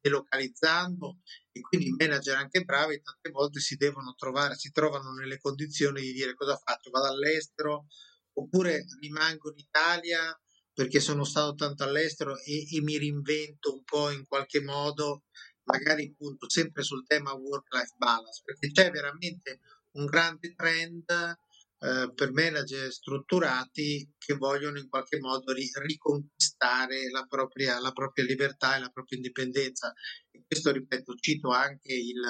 delocalizzando 0.00 1.18
e 1.50 1.60
quindi 1.60 1.88
i 1.88 1.94
manager 1.98 2.36
anche 2.36 2.62
bravi 2.62 3.02
tante 3.02 3.30
volte 3.30 3.60
si 3.60 3.76
devono 3.76 4.14
trovare, 4.16 4.54
si 4.54 4.70
trovano 4.70 5.12
nelle 5.12 5.38
condizioni 5.38 6.00
di 6.00 6.12
dire 6.12 6.34
cosa 6.34 6.56
faccio, 6.56 6.90
vado 6.90 7.08
all'estero 7.08 7.86
oppure 8.34 8.84
rimango 9.00 9.50
in 9.50 9.58
Italia 9.58 10.40
perché 10.72 11.00
sono 11.00 11.24
stato 11.24 11.54
tanto 11.54 11.84
all'estero 11.84 12.38
e, 12.38 12.76
e 12.76 12.80
mi 12.82 12.98
reinvento 12.98 13.74
un 13.74 13.84
po' 13.84 14.10
in 14.10 14.24
qualche 14.26 14.60
modo, 14.60 15.24
magari 15.64 16.10
appunto 16.12 16.48
sempre 16.48 16.82
sul 16.82 17.06
tema 17.06 17.32
work-life 17.32 17.94
balance, 17.96 18.42
perché 18.44 18.70
c'è 18.70 18.90
veramente 18.90 19.60
un 19.94 20.04
grande 20.06 20.54
trend 20.54 21.04
eh, 21.10 22.12
per 22.14 22.32
manager 22.32 22.90
strutturati 22.92 24.14
che 24.16 24.34
vogliono 24.34 24.78
in 24.78 24.88
qualche 24.88 25.18
modo 25.18 25.52
ri- 25.52 25.70
riconquistare 25.82 27.10
la 27.10 27.24
propria, 27.26 27.78
la 27.80 27.92
propria, 27.92 28.24
libertà 28.24 28.76
e 28.76 28.80
la 28.80 28.88
propria 28.88 29.18
indipendenza. 29.18 29.92
E 30.30 30.44
questo, 30.46 30.72
ripeto, 30.72 31.14
cito 31.14 31.50
anche 31.50 31.92
il, 31.92 32.20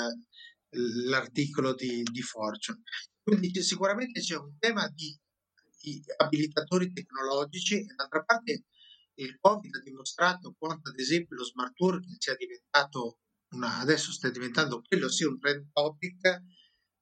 l'articolo 1.06 1.74
di, 1.74 2.02
di 2.02 2.22
Fortune. 2.22 2.82
Quindi 3.22 3.62
sicuramente 3.62 4.20
c'è 4.20 4.36
un 4.36 4.56
tema 4.58 4.88
di, 4.88 5.16
di 5.80 6.02
abilitatori 6.16 6.92
tecnologici 6.92 7.76
e 7.78 7.94
d'altra 7.94 8.22
parte 8.24 8.64
il 9.16 9.38
Covid 9.38 9.76
ha 9.76 9.80
dimostrato 9.80 10.54
quanto 10.58 10.90
ad 10.90 10.98
esempio 10.98 11.36
lo 11.36 11.44
smart 11.44 11.78
working 11.78 12.16
sia 12.18 12.34
diventato 12.34 13.20
una, 13.54 13.78
adesso 13.78 14.10
sta 14.10 14.28
diventando 14.30 14.82
quello 14.82 15.08
sia 15.08 15.28
un 15.28 15.38
trend 15.38 15.68
topic 15.72 16.42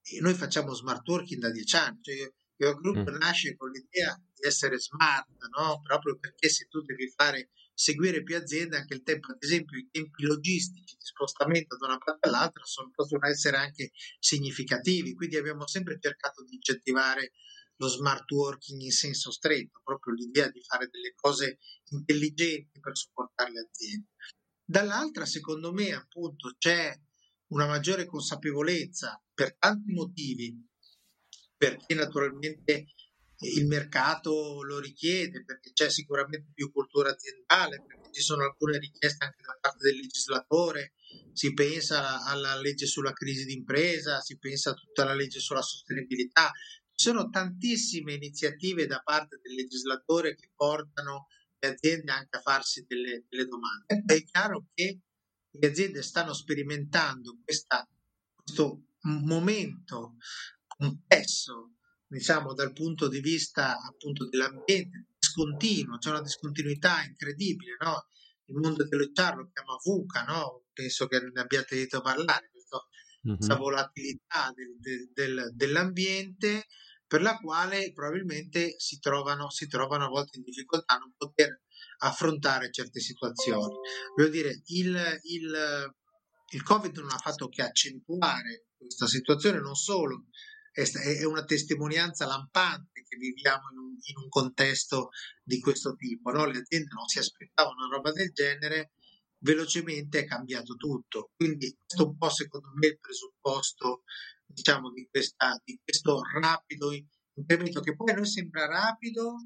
e 0.03 0.21
noi 0.21 0.35
facciamo 0.35 0.75
smart 0.75 1.07
working 1.07 1.41
da 1.41 1.51
dieci 1.51 1.77
anni, 1.77 2.01
cioè 2.03 2.33
Your 2.57 2.81
Group 2.81 3.11
mm. 3.11 3.17
nasce 3.17 3.57
con 3.57 3.71
l'idea 3.71 4.15
di 4.33 4.47
essere 4.47 4.79
smart, 4.79 5.29
no? 5.57 5.81
proprio 5.83 6.19
perché 6.19 6.49
se 6.49 6.67
tu 6.69 6.81
devi 6.83 7.11
fare 7.15 7.51
seguire 7.75 8.23
più 8.23 8.37
aziende, 8.37 8.77
anche 8.77 8.95
il 8.95 9.03
tempo, 9.03 9.33
ad 9.33 9.43
esempio, 9.43 9.79
i 9.79 9.89
tempi 9.91 10.23
logistici 10.25 10.97
di 10.97 11.05
spostamento 11.05 11.77
da 11.77 11.87
una 11.87 11.99
parte 11.99 12.29
all'altra 12.29 12.65
sono, 12.65 12.91
possono 12.95 13.27
essere 13.27 13.57
anche 13.57 13.91
significativi. 14.19 15.15
Quindi 15.15 15.37
abbiamo 15.37 15.67
sempre 15.67 15.99
cercato 16.01 16.45
di 16.45 16.55
incentivare 16.55 17.33
lo 17.77 17.89
smart 17.89 18.31
working 18.31 18.81
in 18.81 18.93
senso 18.93 19.33
stretto, 19.33 19.81
proprio 19.83 20.15
l'idea 20.15 20.49
di 20.49 20.63
fare 20.63 20.89
delle 20.89 21.15
cose 21.17 21.59
intelligenti 21.91 22.79
per 22.81 22.97
supportare 22.97 23.51
le 23.51 23.67
aziende. 23.69 24.09
Dall'altra, 24.65 25.27
secondo 25.27 25.73
me, 25.73 25.93
appunto, 25.93 26.55
c'è 26.59 26.97
una 27.53 27.67
maggiore 27.67 28.07
consapevolezza 28.07 29.23
per 29.33 29.57
tanti 29.57 29.93
motivi 29.93 30.69
perché 31.57 31.95
naturalmente 31.95 32.87
il 33.43 33.67
mercato 33.67 34.63
lo 34.63 34.79
richiede, 34.79 35.45
perché 35.45 35.73
c'è 35.73 35.91
sicuramente 35.91 36.51
più 36.55 36.71
cultura 36.73 37.11
aziendale, 37.11 37.83
perché 37.87 38.11
ci 38.13 38.21
sono 38.21 38.45
alcune 38.45 38.79
richieste 38.79 39.25
anche 39.25 39.43
da 39.45 39.57
parte 39.61 39.89
del 39.89 39.97
legislatore, 39.97 40.93
si 41.33 41.53
pensa 41.53 42.25
alla 42.25 42.59
legge 42.61 42.87
sulla 42.87 43.13
crisi 43.13 43.45
d'impresa, 43.45 44.21
si 44.21 44.39
pensa 44.39 44.71
a 44.71 44.75
tutta 44.75 45.05
la 45.05 45.15
legge 45.15 45.41
sulla 45.41 45.63
sostenibilità. 45.63 46.51
Ci 46.95 47.09
sono 47.09 47.31
tantissime 47.31 48.15
iniziative 48.15 48.87
da 48.87 49.01
parte 49.03 49.41
del 49.43 49.55
legislatore 49.55 50.35
che 50.35 50.51
portano 50.55 51.27
le 51.59 51.69
aziende 51.69 52.13
anche 52.13 52.37
a 52.37 52.41
farsi 52.41 52.85
delle, 52.87 53.25
delle 53.29 53.47
domande. 53.47 54.03
È 54.05 54.25
chiaro 54.25 54.67
che 54.75 55.01
le 55.53 55.67
aziende 55.67 56.03
stanno 56.03 56.33
sperimentando 56.33 57.39
questa, 57.45 57.87
questo 58.35 58.87
momento 59.03 60.17
complesso, 60.67 61.75
diciamo, 62.07 62.55
dal 62.55 62.73
punto 62.73 63.09
di 63.09 63.21
vista 63.21 63.79
appunto 63.79 64.29
dell'ambiente, 64.29 65.07
discontinuo, 65.19 65.99
c'è 65.99 66.11
una 66.11 66.23
discontinuità 66.23 67.03
incredibile, 67.03 67.77
no? 67.81 68.07
Il 68.47 68.57
mondo 68.57 68.87
dell'HR 68.87 69.37
lo 69.37 69.51
chiama 69.53 69.77
VUCA, 69.83 70.25
no? 70.25 70.65
Penso 70.73 71.07
che 71.07 71.21
ne 71.21 71.41
abbiate 71.41 71.77
sentito 71.77 72.01
parlare, 72.01 72.51
questo, 72.51 72.89
mm-hmm. 73.27 73.37
questa 73.37 73.57
volatilità 73.57 74.53
del, 74.55 74.77
del, 74.79 75.11
del, 75.13 75.53
dell'ambiente 75.55 76.67
per 77.07 77.21
la 77.21 77.37
quale 77.37 77.93
probabilmente 77.93 78.75
si 78.79 78.99
trovano, 78.99 79.51
si 79.51 79.67
trovano 79.67 80.07
a 80.07 80.09
volte 80.09 80.39
in 80.39 80.45
difficoltà 80.45 80.95
a 80.95 80.99
non 80.99 81.13
poter 81.17 81.61
affrontare 82.03 82.71
certe 82.71 83.01
situazioni. 83.01 83.75
Voglio 84.17 84.29
dire, 84.29 84.63
il, 84.67 85.21
il, 85.23 85.95
il 86.51 86.63
Covid 86.63 86.97
non 86.99 87.11
ha 87.11 87.19
fatto 87.19 87.49
che 87.49 87.63
accentuare 87.63 88.67
questa 88.77 89.07
situazione, 89.07 89.61
non 89.61 89.75
solo 89.75 90.27
è 90.73 91.25
una 91.25 91.45
testimonianza 91.45 92.25
lampante 92.27 93.03
che 93.07 93.17
viviamo 93.19 93.71
in 93.73 93.79
un, 93.79 93.91
in 94.01 94.17
un 94.17 94.29
contesto 94.29 95.11
di 95.43 95.61
questo 95.61 95.95
tipo. 95.95 96.31
No? 96.31 96.47
Le 96.47 96.59
aziende 96.59 96.89
non 96.95 97.07
si 97.07 97.19
aspettavano 97.19 97.85
una 97.85 97.97
roba 97.97 98.11
del 98.11 98.33
genere, 98.33 98.93
velocemente 99.39 100.21
è 100.21 100.25
cambiato 100.25 100.75
tutto. 100.77 101.31
Quindi 101.37 101.77
questo 101.77 102.05
è 102.05 102.07
un 102.07 102.17
po' 102.17 102.31
secondo 102.31 102.71
me 102.75 102.87
il 102.87 102.99
presupposto 102.99 104.03
diciamo, 104.47 104.91
di, 104.91 105.07
questa, 105.11 105.61
di 105.63 105.79
questo 105.83 106.21
rapido 106.41 106.91
incremento 107.35 107.81
che 107.81 107.95
poi 107.95 108.11
a 108.11 108.15
noi 108.15 108.27
sembra 108.27 108.67
rapido 108.67 109.37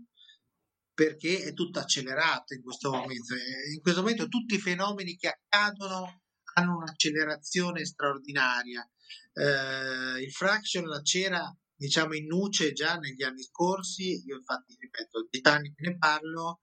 perché 0.97 1.43
è 1.43 1.53
tutto 1.53 1.79
accelerato 1.79 2.55
in 2.55 2.63
questo 2.63 2.91
momento. 2.91 3.35
In 3.35 3.83
questo 3.83 4.01
momento 4.01 4.29
tutti 4.29 4.55
i 4.55 4.61
fenomeni 4.61 5.15
che 5.17 5.29
accadono 5.29 6.23
hanno 6.55 6.77
un'accelerazione 6.77 7.85
straordinaria 7.85 8.89
eh, 9.35 10.23
il 10.23 10.33
fraction 10.33 11.01
c'era 11.03 11.55
diciamo 11.75 12.15
in 12.15 12.27
nuce 12.27 12.73
già 12.73 12.97
negli 12.97 13.23
anni 13.23 13.43
scorsi, 13.43 14.23
io 14.25 14.37
infatti 14.37 14.77
ripeto, 14.79 15.29
di 15.31 15.41
anni 15.43 15.75
che 15.75 15.91
ne 15.91 15.99
parlo, 15.99 16.61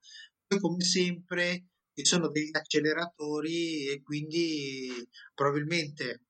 poi 0.47 0.59
come 0.59 0.83
sempre 0.83 1.67
ci 1.93 2.03
sono 2.03 2.29
degli 2.29 2.49
acceleratori 2.51 3.87
e 3.89 4.01
quindi 4.01 4.89
probabilmente 5.35 6.25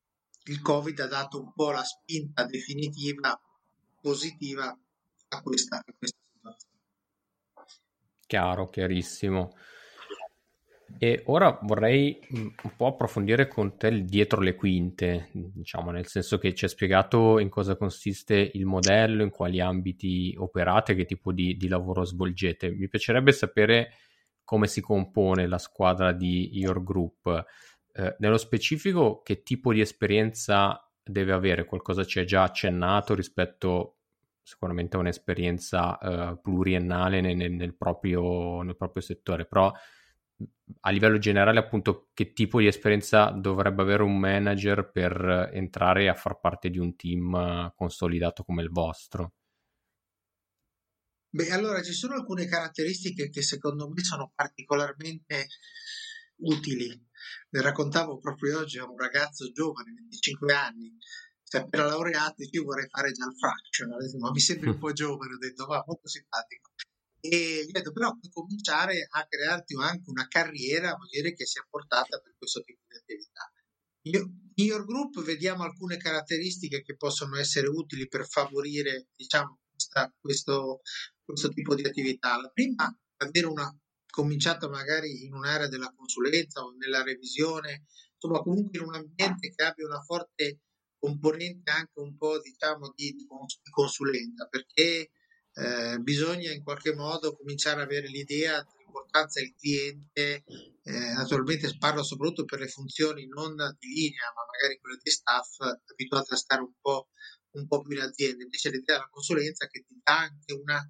il 0.47 0.61
Covid 0.61 0.99
ha 0.99 1.07
dato 1.07 1.41
un 1.41 1.53
po' 1.53 1.71
la 1.71 1.83
spinta 1.83 2.45
definitiva 2.45 3.39
positiva 4.01 4.77
a 5.29 5.41
questa, 5.41 5.77
a 5.77 5.93
questa. 5.97 6.22
Chiaro, 8.33 8.67
chiarissimo. 8.67 9.53
E 10.97 11.21
ora 11.25 11.59
vorrei 11.61 12.19
mm, 12.35 12.47
un 12.63 12.75
po' 12.75 12.87
approfondire 12.87 13.47
con 13.47 13.77
te 13.77 13.89
il 13.89 14.05
dietro 14.05 14.41
le 14.41 14.55
quinte, 14.55 15.29
diciamo, 15.31 15.91
nel 15.91 16.07
senso 16.07 16.39
che 16.39 16.55
ci 16.55 16.63
hai 16.63 16.71
spiegato 16.71 17.37
in 17.37 17.49
cosa 17.49 17.75
consiste 17.75 18.49
il 18.55 18.65
modello, 18.65 19.21
in 19.21 19.29
quali 19.29 19.59
ambiti 19.59 20.33
operate, 20.35 20.95
che 20.95 21.05
tipo 21.05 21.31
di, 21.31 21.57
di 21.57 21.67
lavoro 21.67 22.05
svolgete. 22.05 22.71
Mi 22.71 22.87
piacerebbe 22.87 23.31
sapere 23.33 23.91
come 24.43 24.65
si 24.65 24.81
compone 24.81 25.45
la 25.45 25.59
squadra 25.59 26.11
di 26.11 26.57
Your 26.57 26.81
Group. 26.81 27.45
Eh, 27.93 28.15
nello 28.17 28.37
specifico, 28.37 29.21
che 29.21 29.43
tipo 29.43 29.71
di 29.71 29.79
esperienza 29.79 30.91
deve 31.03 31.33
avere? 31.33 31.65
Qualcosa 31.65 32.03
ci 32.03 32.17
hai 32.17 32.25
già 32.25 32.41
accennato 32.41 33.13
rispetto 33.13 33.97
sicuramente 34.43 34.97
a 34.97 34.99
un'esperienza 34.99 35.97
eh, 35.97 36.39
pluriennale 36.41 37.21
nel, 37.21 37.51
nel, 37.51 37.75
proprio, 37.75 38.61
nel 38.61 38.75
proprio 38.75 39.01
settore, 39.01 39.45
però 39.45 39.71
a 40.81 40.89
livello 40.89 41.17
generale, 41.17 41.59
appunto, 41.59 42.09
che 42.13 42.33
tipo 42.33 42.59
di 42.59 42.67
esperienza 42.67 43.29
dovrebbe 43.29 43.81
avere 43.81 44.03
un 44.03 44.17
manager 44.17 44.91
per 44.91 45.49
entrare 45.53 46.09
a 46.09 46.13
far 46.13 46.39
parte 46.39 46.69
di 46.69 46.77
un 46.77 46.95
team 46.95 47.71
consolidato 47.75 48.43
come 48.43 48.61
il 48.61 48.69
vostro? 48.69 49.33
Beh, 51.29 51.49
allora 51.51 51.81
ci 51.81 51.93
sono 51.93 52.13
alcune 52.13 52.45
caratteristiche 52.45 53.29
che 53.29 53.41
secondo 53.41 53.89
me 53.89 54.03
sono 54.03 54.31
particolarmente 54.35 55.47
utili. 56.43 56.89
Ne 57.49 57.61
raccontavo 57.61 58.19
proprio 58.19 58.59
oggi 58.59 58.77
a 58.77 58.87
un 58.87 58.97
ragazzo 58.97 59.51
giovane, 59.51 59.93
25 59.93 60.53
anni, 60.53 60.95
si 61.53 61.57
è 61.57 61.59
appena 61.59 61.85
laureato, 61.85 62.43
io 62.49 62.63
vorrei 62.63 62.87
fare 62.89 63.11
già 63.11 63.25
il 63.25 63.37
fractional, 63.37 64.17
ma 64.19 64.31
mi 64.31 64.39
sembra 64.39 64.71
un 64.71 64.79
po' 64.79 64.91
giovane, 64.93 65.33
ho 65.33 65.37
detto, 65.37 65.65
va, 65.65 65.83
molto 65.85 66.07
simpatico 66.07 66.71
e 67.25 67.63
gli 67.65 67.69
ho 67.69 67.71
detto 67.71 67.93
però 67.93 68.11
puoi 68.17 68.29
cominciare 68.29 69.07
a 69.09 69.25
crearti 69.25 69.75
anche 69.79 70.09
una 70.09 70.27
carriera 70.27 70.93
vuol 70.95 71.07
dire 71.09 71.33
che 71.33 71.45
sia 71.45 71.65
portata 71.69 72.19
per 72.19 72.35
questo 72.37 72.61
tipo 72.63 72.81
di 72.89 72.97
attività 72.97 73.49
in 74.05 74.65
Your 74.65 74.85
Group 74.85 75.21
vediamo 75.23 75.63
alcune 75.63 75.97
caratteristiche 75.97 76.81
che 76.81 76.95
possono 76.95 77.37
essere 77.37 77.67
utili 77.67 78.07
per 78.07 78.27
favorire 78.27 79.07
diciamo, 79.15 79.59
questa, 79.71 80.13
questo, 80.19 80.81
questo 81.23 81.49
tipo 81.49 81.73
di 81.73 81.83
attività. 81.85 82.39
La 82.39 82.49
prima, 82.49 82.93
avere 83.17 83.45
una 83.45 83.73
cominciata 84.09 84.67
magari 84.67 85.23
in 85.25 85.33
un'area 85.33 85.67
della 85.67 85.93
consulenza 85.95 86.61
o 86.61 86.73
nella 86.77 87.01
revisione, 87.01 87.85
insomma 88.13 88.41
comunque 88.41 88.77
in 88.77 88.85
un 88.85 88.95
ambiente 88.95 89.53
che 89.55 89.63
abbia 89.63 89.85
una 89.85 90.01
forte 90.01 90.59
componente 91.03 91.69
anche 91.69 91.99
un 91.99 92.15
po' 92.15 92.39
diciamo 92.39 92.93
di, 92.95 93.11
di 93.11 93.27
consulenza, 93.69 94.47
perché 94.47 95.11
eh, 95.55 95.97
bisogna 95.99 96.49
in 96.51 96.63
qualche 96.63 96.95
modo 96.95 97.35
cominciare 97.35 97.81
ad 97.81 97.87
avere 97.87 98.07
l'idea 98.07 98.63
dell'importanza 98.63 99.41
del 99.41 99.53
cliente, 99.53 100.45
eh, 100.81 101.13
naturalmente 101.13 101.75
parlo 101.77 102.03
soprattutto 102.03 102.45
per 102.45 102.59
le 102.59 102.69
funzioni 102.69 103.27
non 103.27 103.53
di 103.79 103.87
linea, 103.87 104.31
ma 104.33 104.43
magari 104.49 104.79
quelle 104.79 104.99
di 105.03 105.11
staff 105.11 105.59
abituate 105.59 106.35
a 106.35 106.37
stare 106.37 106.61
un 106.61 106.73
po', 106.79 107.09
un 107.57 107.67
po 107.67 107.81
più 107.81 107.97
in 107.97 108.03
azienda, 108.03 108.43
invece 108.43 108.69
l'idea 108.69 108.95
della 108.95 109.09
consulenza 109.11 109.67
che 109.67 109.83
ti 109.85 109.99
dà 110.01 110.19
anche 110.19 110.53
una 110.53 110.89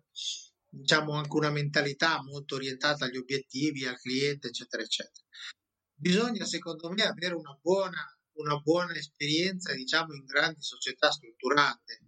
diciamo 0.69 1.13
anche 1.13 1.35
una 1.35 1.51
mentalità 1.51 2.21
molto 2.23 2.55
orientata 2.55 3.05
agli 3.05 3.17
obiettivi, 3.17 3.85
al 3.85 3.99
cliente, 3.99 4.47
eccetera, 4.47 4.81
eccetera. 4.81 5.23
Bisogna, 5.93 6.45
secondo 6.45 6.89
me, 6.89 7.03
avere 7.03 7.35
una 7.35 7.57
buona, 7.61 8.12
una 8.35 8.57
buona 8.57 8.93
esperienza, 8.93 9.73
diciamo, 9.73 10.13
in 10.13 10.25
grandi 10.25 10.61
società 10.61 11.11
strutturate, 11.11 12.01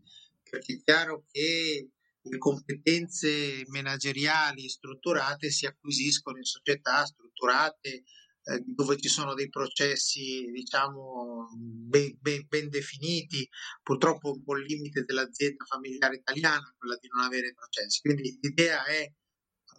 perché 0.50 0.74
è 0.74 0.82
chiaro 0.84 1.26
che 1.32 1.90
le 2.22 2.38
competenze 2.38 3.64
manageriali 3.68 4.68
strutturate 4.68 5.52
si 5.52 5.66
acquisiscono 5.66 6.38
in 6.38 6.44
società 6.44 7.06
strutturate 7.06 8.04
eh, 8.48 8.64
dove 8.66 8.98
ci 9.00 9.10
sono 9.10 9.34
dei 9.34 9.50
processi 9.50 10.52
diciamo 10.52 11.50
ben, 11.56 12.16
ben, 12.20 12.46
ben, 12.48 12.70
definiti 12.70 13.48
purtroppo 13.82 14.32
un 14.32 14.44
po' 14.44 14.56
il 14.56 14.66
limite 14.66 15.04
dell'azienda 15.04 15.66
familiare 15.66 16.18
italiana 16.18 16.74
quella 16.78 16.98
di 17.00 17.08
non 17.12 17.24
avere 17.24 17.54
processi. 17.54 18.02
Quindi 18.02 18.38
l'idea 18.42 18.84
è 18.86 19.12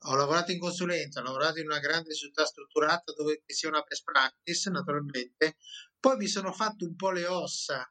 ho 0.08 0.14
lavorato 0.14 0.52
in 0.52 0.58
consulenza, 0.58 1.20
ho 1.20 1.24
lavorato 1.24 1.58
in 1.58 1.66
una 1.66 1.78
grande 1.78 2.12
società 2.12 2.44
strutturata 2.44 3.12
dove 3.12 3.42
sia 3.46 3.68
una 3.68 3.82
best 3.86 4.04
practice 4.04 4.70
naturalmente 4.70 5.56
poi 5.98 6.16
mi 6.16 6.26
sono 6.26 6.52
fatto 6.52 6.84
un 6.84 6.94
po' 6.94 7.10
le 7.10 7.26
ossa 7.26 7.90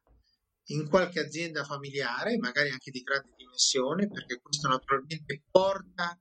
in 0.69 0.87
qualche 0.89 1.19
azienda 1.19 1.63
familiare, 1.63 2.37
magari 2.37 2.69
anche 2.69 2.91
di 2.91 3.01
grande 3.01 3.33
dimensione, 3.35 4.07
perché 4.07 4.39
questo 4.41 4.67
naturalmente 4.67 5.43
porta 5.51 6.17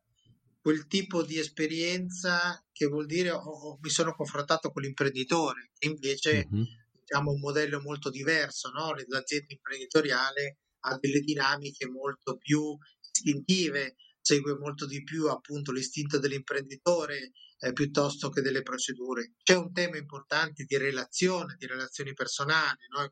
quel 0.61 0.87
tipo 0.87 1.23
di 1.23 1.39
esperienza 1.39 2.63
che 2.73 2.87
vuol 2.87 3.07
dire 3.07 3.31
oh, 3.31 3.41
oh, 3.41 3.79
mi 3.81 3.91
sono 3.91 4.15
confrontato 4.15 4.71
con 4.71 4.83
l'imprenditore, 4.83 5.71
che 5.79 5.89
invece 5.89 6.49
mm-hmm. 6.51 6.65
diciamo 7.01 7.33
un 7.33 7.41
modello 7.41 7.81
molto 7.81 8.11
diverso, 8.11 8.71
no? 8.71 8.95
l'azienda 9.09 9.53
imprenditoriale 9.53 10.59
ha 10.87 10.99
delle 10.99 11.21
dinamiche 11.21 11.87
molto 11.87 12.37
più 12.37 12.77
istintive, 13.01 13.97
segue 14.25 14.57
molto 14.57 14.87
di 14.87 15.03
più 15.03 15.29
appunto 15.29 15.71
l'istinto 15.71 16.19
dell'imprenditore 16.19 17.33
eh, 17.59 17.73
piuttosto 17.75 18.31
che 18.31 18.41
delle 18.41 18.63
procedure. 18.63 19.35
C'è 19.43 19.55
un 19.55 19.71
tema 19.71 19.99
importante 19.99 20.65
di 20.65 20.79
relazione, 20.79 21.57
di 21.59 21.67
relazioni 21.67 22.15
personali, 22.15 22.79
no? 22.89 23.07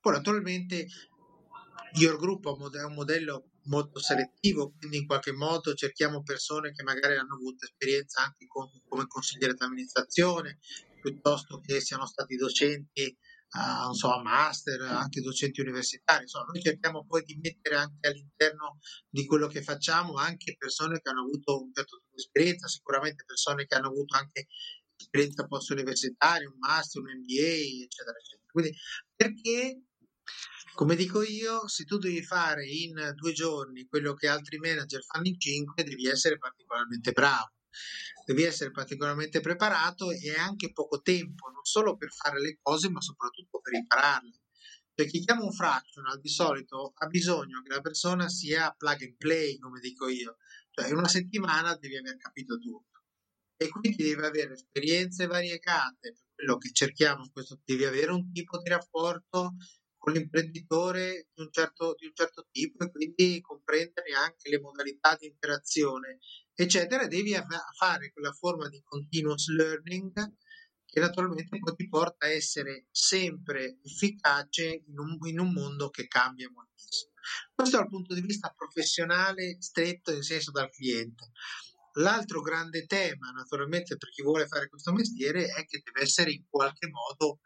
Poi 0.00 0.12
naturalmente 0.12 0.86
Your 1.94 2.18
Group 2.18 2.44
è 2.76 2.84
un 2.84 2.92
modello 2.92 3.52
molto 3.62 3.98
selettivo, 3.98 4.74
quindi 4.78 4.98
in 4.98 5.06
qualche 5.06 5.32
modo 5.32 5.72
cerchiamo 5.72 6.22
persone 6.22 6.72
che 6.72 6.82
magari 6.82 7.16
hanno 7.16 7.36
avuto 7.36 7.64
esperienza 7.64 8.22
anche 8.22 8.46
con, 8.46 8.68
come 8.86 9.06
consigliere 9.06 9.54
d'amministrazione, 9.54 10.58
piuttosto 11.00 11.60
che 11.60 11.80
siano 11.80 12.04
stati 12.04 12.36
docenti 12.36 13.16
a, 13.56 13.92
so, 13.92 14.12
a 14.12 14.22
master, 14.22 14.80
anche 14.82 15.20
docenti 15.20 15.60
universitari. 15.60 16.22
Insomma, 16.22 16.46
noi 16.46 16.62
cerchiamo 16.62 17.04
poi 17.04 17.22
di 17.22 17.38
mettere 17.40 17.76
anche 17.76 18.08
all'interno 18.08 18.78
di 19.08 19.24
quello 19.26 19.46
che 19.46 19.62
facciamo 19.62 20.14
anche 20.14 20.56
persone 20.56 21.00
che 21.00 21.08
hanno 21.08 21.22
avuto 21.22 21.62
un 21.62 21.72
certo 21.72 21.98
tipo 21.98 22.10
di 22.14 22.22
esperienza, 22.22 22.66
sicuramente 22.66 23.24
persone 23.24 23.66
che 23.66 23.74
hanno 23.74 23.88
avuto 23.88 24.16
anche 24.16 24.46
esperienza 24.96 25.46
post-universitaria, 25.46 26.48
un 26.48 26.58
master, 26.58 27.02
un 27.02 27.10
MBA, 27.10 27.84
eccetera, 27.84 28.18
eccetera. 28.18 28.50
Quindi 28.50 28.76
perché 29.14 29.82
come 30.74 30.96
dico 30.96 31.22
io, 31.22 31.68
se 31.68 31.84
tu 31.84 31.98
devi 31.98 32.22
fare 32.22 32.66
in 32.66 33.12
due 33.14 33.32
giorni 33.32 33.86
quello 33.86 34.14
che 34.14 34.26
altri 34.26 34.58
manager 34.58 35.04
fanno 35.04 35.28
in 35.28 35.38
cinque, 35.38 35.84
devi 35.84 36.08
essere 36.08 36.36
particolarmente 36.36 37.12
bravo, 37.12 37.52
devi 38.24 38.42
essere 38.42 38.70
particolarmente 38.70 39.40
preparato 39.40 40.10
e 40.10 40.34
anche 40.34 40.72
poco 40.72 41.00
tempo, 41.00 41.48
non 41.48 41.64
solo 41.64 41.96
per 41.96 42.10
fare 42.10 42.40
le 42.40 42.58
cose, 42.60 42.90
ma 42.90 43.00
soprattutto 43.00 43.60
per 43.60 43.74
impararle. 43.74 44.40
Cioè, 44.94 45.08
chi 45.08 45.24
chiama 45.24 45.42
un 45.42 45.52
fractional 45.52 46.20
di 46.20 46.28
solito 46.28 46.92
ha 46.94 47.06
bisogno 47.06 47.62
che 47.62 47.74
la 47.74 47.80
persona 47.80 48.28
sia 48.28 48.72
plug 48.76 49.02
and 49.02 49.16
play, 49.16 49.58
come 49.58 49.80
dico 49.80 50.08
io, 50.08 50.36
cioè 50.70 50.88
in 50.88 50.96
una 50.96 51.08
settimana 51.08 51.76
devi 51.76 51.96
aver 51.96 52.16
capito 52.16 52.58
tutto. 52.58 53.02
E 53.56 53.68
quindi 53.68 54.02
devi 54.02 54.24
avere 54.24 54.54
esperienze 54.54 55.26
variegate, 55.26 56.12
per 56.12 56.24
quello 56.34 56.58
che 56.58 56.72
cerchiamo, 56.72 57.28
questo, 57.32 57.60
devi 57.64 57.84
avere 57.84 58.12
un 58.12 58.32
tipo 58.32 58.58
di 58.60 58.68
rapporto 58.68 59.54
con 59.96 60.12
l'imprenditore 60.12 61.28
di 61.32 61.42
un, 61.42 61.50
certo, 61.50 61.94
di 61.96 62.06
un 62.06 62.12
certo 62.14 62.46
tipo 62.50 62.84
e 62.84 62.90
quindi 62.90 63.40
comprendere 63.40 64.12
anche 64.12 64.50
le 64.50 64.60
modalità 64.60 65.16
di 65.16 65.26
interazione, 65.26 66.18
eccetera. 66.54 67.06
Devi 67.06 67.34
fare 67.76 68.12
quella 68.12 68.32
forma 68.32 68.68
di 68.68 68.80
continuous 68.84 69.48
learning 69.48 70.12
che 70.94 71.00
naturalmente 71.00 71.58
poi 71.58 71.74
ti 71.74 71.88
porta 71.88 72.26
a 72.26 72.30
essere 72.30 72.86
sempre 72.92 73.78
efficace 73.82 74.84
in 74.86 74.96
un, 74.96 75.18
in 75.26 75.40
un 75.40 75.52
mondo 75.52 75.90
che 75.90 76.06
cambia 76.06 76.48
moltissimo. 76.48 77.12
Questo 77.52 77.78
dal 77.78 77.88
punto 77.88 78.14
di 78.14 78.20
vista 78.20 78.54
professionale 78.56 79.56
stretto, 79.58 80.12
in 80.12 80.22
senso 80.22 80.52
dal 80.52 80.70
cliente. 80.70 81.32
L'altro 81.94 82.42
grande 82.42 82.86
tema, 82.86 83.30
naturalmente, 83.30 83.96
per 83.96 84.10
chi 84.10 84.22
vuole 84.22 84.46
fare 84.46 84.68
questo 84.68 84.92
mestiere 84.92 85.46
è 85.46 85.64
che 85.64 85.80
deve 85.82 86.02
essere 86.02 86.30
in 86.30 86.44
qualche 86.48 86.88
modo 86.88 87.40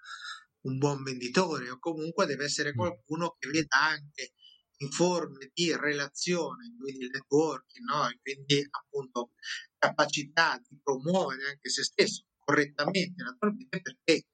un 0.62 0.76
buon 0.76 1.02
venditore 1.02 1.70
o 1.70 1.78
comunque 1.78 2.26
deve 2.26 2.44
essere 2.44 2.74
qualcuno 2.74 3.36
che 3.38 3.48
veda 3.48 3.80
anche 3.80 4.32
in 4.80 4.90
forme 4.90 5.50
di 5.52 5.74
relazione, 5.76 6.74
quindi 6.78 7.08
networking, 7.08 7.86
no? 7.86 8.08
e 8.08 8.18
quindi 8.22 8.66
appunto 8.70 9.30
capacità 9.76 10.60
di 10.68 10.78
promuovere 10.82 11.48
anche 11.48 11.68
se 11.68 11.82
stesso 11.82 12.24
correttamente, 12.38 13.22
naturalmente, 13.22 13.80
perché 13.80 14.26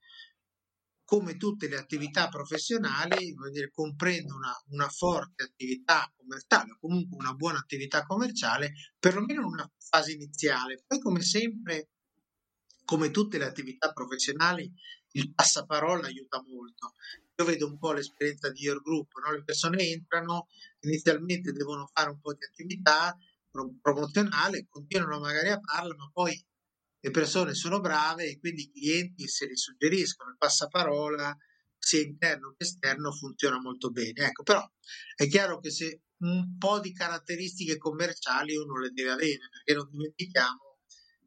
come 1.05 1.37
tutte 1.37 1.69
le 1.69 1.77
attività 1.77 2.29
professionali, 2.29 3.35
dire, 3.51 3.71
comprende 3.71 4.33
una, 4.33 4.53
una, 4.69 4.89
forte 4.89 5.45
attività 5.45 6.11
commerciale 6.17 6.73
o 6.73 6.79
comunque 6.81 7.19
una 7.19 7.35
buona 7.35 7.59
attività 7.59 8.03
commerciale, 8.05 8.73
perlomeno 8.99 9.43
in 9.43 9.47
una 9.47 9.71
fase 9.79 10.13
iniziale. 10.13 10.83
Poi, 10.87 10.99
come 11.01 11.21
sempre, 11.21 11.91
come 12.85 13.11
tutte 13.11 13.37
le 13.37 13.45
attività 13.45 13.93
professionali, 13.93 14.73
il 15.13 15.33
passaparola 15.35 16.07
aiuta 16.07 16.43
molto. 16.43 16.95
Io 17.37 17.45
vedo 17.45 17.67
un 17.67 17.79
po' 17.79 17.93
l'esperienza 17.93 18.49
di 18.51 18.61
Your 18.61 18.81
Group, 18.81 19.13
no? 19.19 19.33
le 19.33 19.43
persone 19.43 19.83
entrano, 19.89 20.47
inizialmente 20.81 21.51
devono 21.51 21.91
fare 21.93 22.11
un 22.11 22.21
po' 22.21 22.33
di 22.33 22.45
attività 22.45 23.17
promozionale, 23.81 24.67
continuano 24.69 25.19
magari 25.19 25.49
a 25.49 25.59
parlare, 25.59 25.97
ma 25.97 26.11
poi 26.13 26.45
le 27.01 27.11
persone 27.11 27.55
sono 27.55 27.81
brave 27.81 28.27
e 28.27 28.39
quindi 28.39 28.63
i 28.63 28.71
clienti 28.71 29.27
se 29.27 29.47
li 29.47 29.57
suggeriscono, 29.57 30.31
il 30.31 30.37
passaparola 30.39 31.37
sia 31.77 32.03
interno 32.03 32.55
che 32.57 32.65
esterno 32.65 33.13
funziona 33.13 33.61
molto 33.61 33.91
bene. 33.91 34.27
Ecco, 34.27 34.45
però 34.45 34.65
è 35.17 35.27
chiaro 35.27 35.59
che 35.59 35.71
se 35.71 36.03
un 36.19 36.57
po' 36.57 36.79
di 36.79 36.93
caratteristiche 36.93 37.79
commerciali 37.79 38.57
uno 38.57 38.79
le 38.79 38.91
deve 38.91 39.11
avere, 39.11 39.49
perché 39.51 39.75
non 39.75 39.89
dimentichiamo 39.91 40.65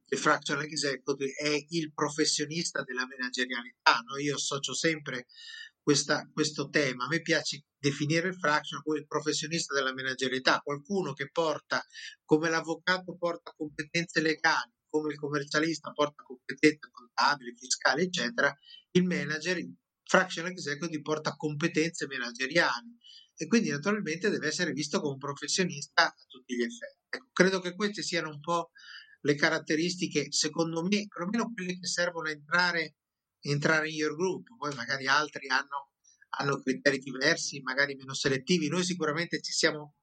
il 0.09 0.17
fractional 0.17 0.63
executive 0.63 1.33
è 1.33 1.65
il 1.69 1.93
professionista 1.93 2.81
della 2.83 3.05
managerialità. 3.05 3.99
No? 4.07 4.17
Io 4.17 4.35
associo 4.35 4.73
sempre 4.73 5.27
questa, 5.87 6.29
questo 6.33 6.67
tema. 6.67 7.05
A 7.05 7.07
me 7.07 7.21
piace 7.21 7.63
definire 7.79 8.27
il 8.27 8.35
fractional 8.35 8.83
come 8.83 8.99
il 8.99 9.07
professionista 9.07 9.73
della 9.73 9.93
managerialità, 9.93 10.59
qualcuno 10.59 11.13
che 11.13 11.29
porta, 11.31 11.81
come 12.25 12.49
l'avvocato 12.49 13.15
porta 13.15 13.53
competenze 13.55 14.19
legali, 14.19 14.73
come 14.89 15.13
il 15.13 15.17
commercialista 15.17 15.91
porta 15.91 16.23
competenze 16.23 16.89
contabili, 16.91 17.55
fiscali, 17.55 18.03
eccetera, 18.03 18.53
il 18.91 19.05
manager, 19.05 19.59
il 19.59 19.73
fractional 20.03 20.51
executive 20.51 21.01
porta 21.01 21.37
competenze 21.37 22.05
manageriali 22.05 22.93
e 23.37 23.47
quindi 23.47 23.69
naturalmente 23.69 24.29
deve 24.29 24.47
essere 24.47 24.73
visto 24.73 24.99
come 24.99 25.13
un 25.13 25.19
professionista 25.19 26.07
a 26.07 26.25
tutti 26.27 26.53
gli 26.53 26.63
effetti. 26.63 27.05
Ecco, 27.11 27.29
credo 27.31 27.61
che 27.61 27.75
queste 27.75 28.01
siano 28.01 28.27
un 28.27 28.41
po' 28.41 28.71
le 29.21 29.35
caratteristiche, 29.35 30.33
secondo 30.33 30.83
me, 30.83 31.07
perlomeno 31.07 31.49
quelle 31.53 31.79
che 31.79 31.87
servono 31.87 32.27
a 32.27 32.31
entrare, 32.31 32.95
entrare 33.41 33.89
in 33.89 33.95
your 33.95 34.15
group, 34.15 34.47
poi 34.57 34.73
magari 34.75 35.07
altri 35.07 35.47
hanno, 35.47 35.91
hanno 36.37 36.61
criteri 36.61 36.99
diversi, 36.99 37.61
magari 37.61 37.95
meno 37.95 38.13
selettivi. 38.13 38.67
Noi 38.67 38.83
sicuramente 38.83 39.41
ci 39.41 39.51
siamo 39.51 39.95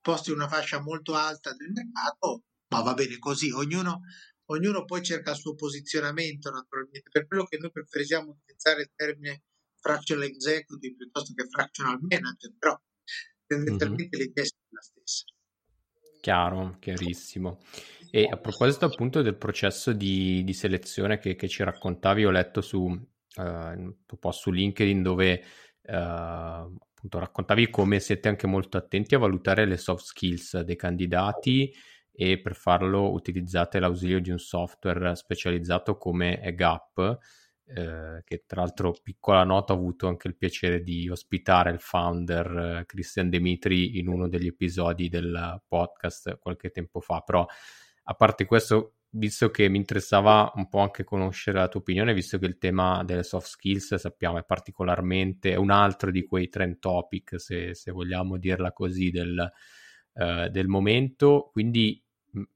posti 0.00 0.30
una 0.30 0.48
fascia 0.48 0.80
molto 0.80 1.14
alta 1.14 1.54
del 1.54 1.70
mercato, 1.72 2.44
ma 2.68 2.82
va 2.82 2.94
bene 2.94 3.18
così, 3.18 3.50
ognuno, 3.50 4.00
ognuno 4.46 4.84
poi 4.84 5.02
cerca 5.02 5.32
il 5.32 5.36
suo 5.36 5.54
posizionamento 5.54 6.50
naturalmente, 6.50 7.10
per 7.10 7.26
quello 7.26 7.44
che 7.44 7.58
noi 7.58 7.70
preferiamo 7.70 8.30
utilizzare 8.30 8.82
il 8.82 8.90
termine 8.94 9.42
fractional 9.80 10.24
executive 10.24 10.96
piuttosto 10.96 11.32
che 11.34 11.48
fractional 11.48 11.98
manager, 12.00 12.54
però 12.58 12.80
tendenzialmente 13.46 14.16
mm-hmm. 14.16 14.26
l'idea 14.26 14.44
è 14.44 14.48
la 14.70 14.80
stessa. 14.80 15.24
Chiaro, 16.20 16.76
chiarissimo. 16.78 17.60
E 18.12 18.28
a 18.30 18.36
proposito 18.36 18.86
appunto 18.86 19.22
del 19.22 19.36
processo 19.36 19.92
di, 19.92 20.42
di 20.42 20.52
selezione 20.52 21.18
che, 21.18 21.36
che, 21.36 21.48
ci 21.48 21.62
raccontavi, 21.62 22.24
ho 22.24 22.30
letto 22.30 22.60
su 22.60 22.78
uh, 22.80 23.42
un 23.42 23.94
po' 24.18 24.32
su 24.32 24.50
LinkedIn 24.50 25.02
dove 25.02 25.44
uh, 25.82 25.92
appunto 25.92 27.18
raccontavi 27.18 27.70
come 27.70 28.00
siete 28.00 28.28
anche 28.28 28.46
molto 28.46 28.76
attenti 28.76 29.14
a 29.14 29.18
valutare 29.18 29.64
le 29.64 29.76
soft 29.76 30.04
skills 30.04 30.60
dei 30.60 30.76
candidati 30.76 31.72
e 32.12 32.40
per 32.40 32.56
farlo 32.56 33.12
utilizzate 33.12 33.78
l'ausilio 33.78 34.20
di 34.20 34.30
un 34.30 34.38
software 34.38 35.14
specializzato 35.14 35.96
come 35.96 36.42
EGAP 36.42 37.18
eh, 37.72 38.22
che 38.24 38.42
tra 38.46 38.62
l'altro 38.62 38.92
piccola 39.00 39.44
nota 39.44 39.72
ho 39.72 39.76
avuto 39.76 40.08
anche 40.08 40.26
il 40.26 40.36
piacere 40.36 40.82
di 40.82 41.08
ospitare 41.08 41.70
il 41.70 41.78
founder 41.78 42.80
eh, 42.80 42.84
Christian 42.84 43.28
Dimitri 43.30 43.98
in 43.98 44.08
uno 44.08 44.28
degli 44.28 44.48
episodi 44.48 45.08
del 45.08 45.62
podcast 45.68 46.38
qualche 46.38 46.70
tempo 46.70 47.00
fa, 47.00 47.20
però 47.20 47.46
a 48.10 48.14
parte 48.14 48.44
questo 48.44 48.94
visto 49.10 49.50
che 49.50 49.68
mi 49.68 49.78
interessava 49.78 50.52
un 50.56 50.68
po' 50.68 50.80
anche 50.80 51.04
conoscere 51.04 51.58
la 51.58 51.68
tua 51.68 51.80
opinione, 51.80 52.12
visto 52.12 52.38
che 52.38 52.46
il 52.46 52.58
tema 52.58 53.04
delle 53.04 53.22
soft 53.22 53.46
skills 53.46 53.94
sappiamo 53.94 54.38
è 54.38 54.44
particolarmente, 54.44 55.52
è 55.52 55.56
un 55.56 55.70
altro 55.70 56.10
di 56.10 56.24
quei 56.24 56.48
trend 56.48 56.78
topic, 56.80 57.40
se, 57.40 57.74
se 57.74 57.90
vogliamo 57.92 58.36
dirla 58.36 58.72
così, 58.72 59.10
del, 59.10 59.50
uh, 60.12 60.48
del 60.48 60.66
momento, 60.66 61.50
quindi 61.52 62.02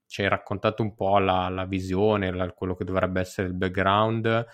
ci 0.07 0.23
hai 0.23 0.29
raccontato 0.29 0.83
un 0.83 0.95
po' 0.95 1.19
la, 1.19 1.49
la 1.49 1.64
visione, 1.64 2.33
la, 2.33 2.51
quello 2.53 2.75
che 2.75 2.85
dovrebbe 2.85 3.21
essere 3.21 3.49
il 3.49 3.55
background, 3.55 4.47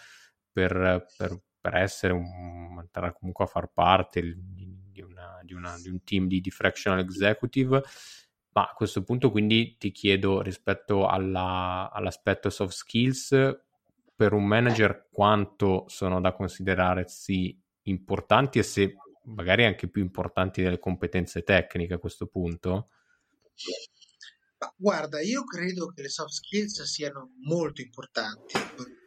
per, 0.52 1.06
per, 1.16 1.40
per 1.60 1.76
essere 1.76 2.12
un, 2.12 2.78
entrare 2.78 3.14
comunque 3.18 3.44
a 3.44 3.48
far 3.48 3.70
parte 3.72 4.20
di, 4.22 5.02
una, 5.02 5.40
di, 5.42 5.54
una, 5.54 5.76
di 5.80 5.88
un 5.88 6.02
team 6.02 6.26
di, 6.26 6.40
di, 6.40 6.50
fractional 6.50 6.98
executive. 6.98 7.82
Ma 8.52 8.62
a 8.62 8.74
questo 8.74 9.02
punto 9.02 9.30
quindi 9.30 9.76
ti 9.78 9.92
chiedo 9.92 10.42
rispetto 10.42 11.06
alla, 11.06 11.90
all'aspetto 11.92 12.50
soft 12.50 12.74
skills, 12.74 13.60
per 14.14 14.32
un 14.32 14.44
manager 14.44 15.08
quanto 15.10 15.84
sono 15.88 16.20
da 16.20 16.34
considerarsi 16.34 17.58
importanti 17.84 18.58
e 18.58 18.62
se 18.62 18.96
magari 19.24 19.64
anche 19.64 19.88
più 19.88 20.02
importanti 20.02 20.62
delle 20.62 20.78
competenze 20.78 21.42
tecniche 21.42 21.94
a 21.94 21.98
questo 21.98 22.26
punto? 22.26 22.90
Guarda, 24.76 25.20
io 25.22 25.44
credo 25.44 25.86
che 25.86 26.02
le 26.02 26.08
soft 26.08 26.32
skills 26.32 26.82
siano 26.82 27.30
molto 27.46 27.80
importanti 27.80 28.58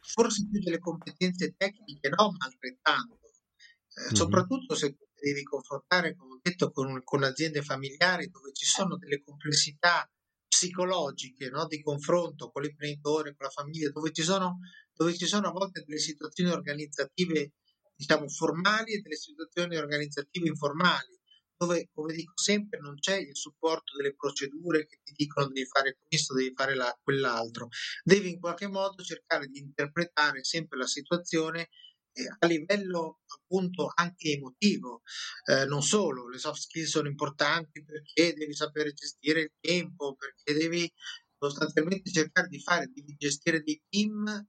forse 0.04 0.48
più 0.50 0.60
delle 0.60 0.80
competenze 0.80 1.56
tecniche, 1.56 2.10
no, 2.10 2.32
ma 2.32 2.46
altrettanto. 2.46 3.20
Eh, 3.24 4.02
mm-hmm. 4.02 4.14
Soprattutto 4.14 4.76
se 4.76 4.98
devi 5.24 5.44
confrontare, 5.44 6.16
come 6.16 6.34
ho 6.34 6.40
detto, 6.42 6.72
con, 6.72 7.02
con, 7.04 7.24
aziende 7.24 7.62
familiari 7.62 8.30
dove 8.30 8.52
ci 8.52 8.66
sono 8.66 8.98
delle 8.98 9.24
complessità 9.24 10.06
psicologiche 10.48 11.50
no, 11.50 11.66
di 11.66 11.82
confronto 11.82 12.52
con 12.52 12.62
l'imprenditore, 12.62 13.36
con 13.36 13.46
la 13.46 13.52
famiglia, 13.52 13.90
dove 13.90 14.12
ci, 14.12 14.22
sono, 14.22 14.60
dove 14.94 15.16
ci 15.16 15.26
sono 15.26 15.48
a 15.48 15.52
volte 15.52 15.84
delle 15.86 16.00
situazioni 16.00 16.52
organizzative, 16.52 17.54
diciamo, 17.96 18.28
formali 18.28 18.94
e 18.94 19.02
delle 19.02 19.16
situazioni 19.16 19.78
organizzative 19.78 20.48
informali 20.48 21.22
dove, 21.56 21.90
come 21.94 22.14
dico 22.14 22.34
sempre, 22.36 22.80
non 22.80 22.96
c'è 22.96 23.16
il 23.18 23.38
supporto 23.38 23.96
delle 23.96 24.16
procedure 24.16 24.86
che 24.86 25.00
ti 25.04 25.14
dicono 25.16 25.48
devi 25.48 25.66
fare 25.66 25.98
questo, 26.06 26.34
devi 26.34 26.52
fare 26.54 26.76
la, 26.76 26.94
quell'altro. 27.02 27.70
Devi 28.04 28.32
in 28.32 28.40
qualche 28.40 28.68
modo 28.68 29.02
cercare 29.02 29.48
di 29.48 29.60
interpretare 29.60 30.44
sempre 30.44 30.78
la 30.78 30.88
situazione 30.88 31.70
a 32.40 32.46
livello 32.48 33.22
appunto 33.28 33.92
anche 33.94 34.32
emotivo. 34.32 35.02
Eh, 35.46 35.66
non 35.66 35.82
solo, 35.82 36.30
le 36.30 36.38
soft 36.38 36.62
skills 36.62 36.90
sono 36.90 37.08
importanti 37.08 37.84
perché 37.84 38.34
devi 38.34 38.54
sapere 38.54 38.94
gestire 38.94 39.42
il 39.42 39.52
tempo, 39.60 40.16
perché 40.16 40.54
devi 40.54 40.92
sostanzialmente 41.38 42.12
cercare 42.12 42.48
di 42.48 42.60
fare, 42.60 42.92
devi 42.94 43.16
gestire 43.18 43.62
dei 43.62 43.82
team 43.90 44.48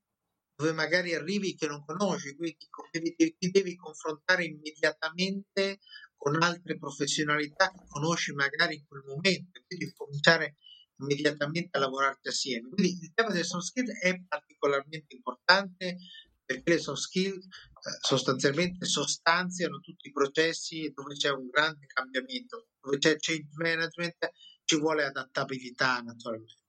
dove 0.57 0.73
magari 0.73 1.15
arrivi 1.15 1.57
che 1.57 1.67
non 1.67 1.85
conosci, 1.85 2.37
quindi 2.37 2.57
ti 2.57 3.01
devi, 3.01 3.51
devi 3.51 3.75
confrontare 3.75 4.45
immediatamente 4.45 5.81
con 6.17 6.41
altre 6.43 6.79
professionalità 6.79 7.71
che 7.71 7.85
conosci 7.89 8.33
magari 8.33 8.77
in 8.77 8.87
quel 8.87 9.03
momento, 9.05 9.61
quindi 9.67 9.93
cominciare 9.93 10.57
immediatamente 11.01 11.77
a 11.77 11.81
lavorarti 11.81 12.29
assieme. 12.29 12.69
Quindi 12.69 12.99
il 13.03 13.13
tema 13.13 13.31
delle 13.31 13.45
soft 13.45 13.67
skills 13.67 14.01
è 14.01 14.23
particolarmente 14.29 15.17
importante 15.17 15.99
perché 16.45 16.73
le 16.73 16.79
soft 16.79 17.01
skills 17.03 17.45
eh, 17.45 17.99
sostanzialmente 18.01 18.85
sostanziano 18.87 19.81
tutti 19.81 20.09
i 20.09 20.13
processi 20.13 20.93
dove 20.95 21.15
c'è 21.15 21.31
un 21.31 21.49
grande 21.49 21.87
cambiamento, 21.87 22.69
dove 22.81 22.99
c'è 22.99 23.17
change 23.19 23.49
management, 23.53 24.31
ci 24.65 24.79
vuole 24.79 25.05
adattabilità 25.05 26.01
naturalmente. 26.01 26.63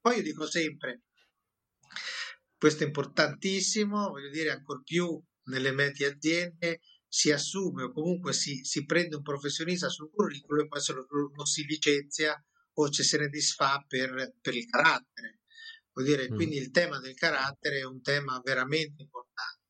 Poi 0.00 0.16
io 0.16 0.22
dico 0.22 0.46
sempre, 0.46 1.02
questo 2.56 2.84
è 2.84 2.86
importantissimo, 2.86 4.08
voglio 4.08 4.30
dire 4.30 4.50
ancora 4.50 4.80
più 4.82 5.22
nelle 5.44 5.72
medie 5.72 6.06
aziende, 6.06 6.80
si 7.06 7.30
assume 7.30 7.82
o 7.82 7.92
comunque 7.92 8.32
si, 8.32 8.64
si 8.64 8.84
prende 8.86 9.16
un 9.16 9.22
professionista 9.22 9.88
sul 9.88 10.10
curriculum 10.10 10.64
e 10.64 10.68
poi 10.68 10.80
se 10.80 10.92
lo, 10.94 11.06
lo 11.34 11.44
si 11.44 11.64
licenzia 11.64 12.42
o 12.74 12.90
se 12.90 13.18
ne 13.18 13.28
disfa 13.28 13.84
per, 13.86 14.34
per 14.40 14.54
il 14.54 14.66
carattere. 14.66 15.41
Vuol 15.92 16.06
dire, 16.06 16.30
mm. 16.30 16.34
quindi 16.34 16.56
il 16.56 16.70
tema 16.70 16.98
del 16.98 17.14
carattere 17.14 17.80
è 17.80 17.84
un 17.84 18.00
tema 18.00 18.40
veramente 18.42 19.02
importante. 19.02 19.60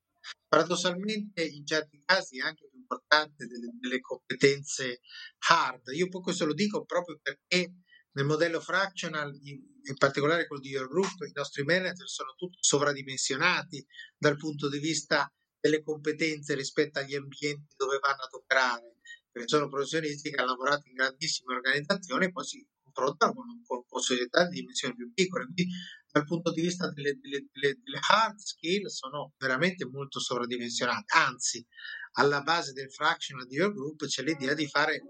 Paradossalmente, 0.46 1.42
in 1.44 1.66
certi 1.66 2.02
casi 2.04 2.38
è 2.38 2.42
anche 2.42 2.68
più 2.68 2.78
importante 2.78 3.46
delle, 3.46 3.70
delle 3.80 4.00
competenze 4.00 5.00
hard. 5.48 5.88
Io 5.94 6.08
poi 6.08 6.22
questo 6.22 6.44
lo 6.44 6.54
dico 6.54 6.84
proprio 6.84 7.18
perché 7.20 7.74
nel 8.12 8.26
modello 8.26 8.60
fractional, 8.60 9.34
in 9.42 9.96
particolare 9.96 10.46
quello 10.46 10.60
di 10.60 10.68
Your 10.68 10.88
Group, 10.88 11.22
i 11.26 11.32
nostri 11.32 11.62
manager 11.64 12.06
sono 12.06 12.34
tutti 12.36 12.58
sovradimensionati 12.60 13.84
dal 14.16 14.36
punto 14.36 14.68
di 14.68 14.78
vista 14.78 15.32
delle 15.58 15.82
competenze 15.82 16.54
rispetto 16.54 16.98
agli 16.98 17.14
ambienti 17.14 17.74
dove 17.76 17.98
vanno 17.98 18.22
ad 18.22 18.32
operare, 18.32 18.96
perché 19.30 19.48
sono 19.48 19.68
professionisti 19.68 20.30
che 20.30 20.36
hanno 20.36 20.50
lavorato 20.50 20.88
in 20.88 20.94
grandissime 20.94 21.54
organizzazioni 21.54 22.26
e 22.26 22.32
poi 22.32 22.44
si 22.44 22.66
confrontano 22.82 23.32
con, 23.32 23.62
con, 23.64 23.84
con 23.86 24.00
società 24.02 24.46
di 24.46 24.58
dimensioni 24.58 24.94
più 24.94 25.10
piccole. 25.12 25.44
Quindi 25.44 25.68
dal 26.12 26.26
punto 26.26 26.52
di 26.52 26.60
vista 26.60 26.90
delle, 26.90 27.18
delle, 27.18 27.46
delle, 27.50 27.80
delle 27.82 27.98
hard 28.10 28.36
skill 28.38 28.86
sono 28.86 29.32
veramente 29.38 29.86
molto 29.86 30.20
sovradimensionate. 30.20 31.04
Anzi, 31.16 31.66
alla 32.12 32.42
base 32.42 32.72
del 32.72 32.92
fractional 32.92 33.46
di 33.46 33.56
Your 33.56 33.72
Group 33.72 34.04
c'è 34.04 34.22
l'idea 34.22 34.52
di 34.52 34.68
fare 34.68 35.00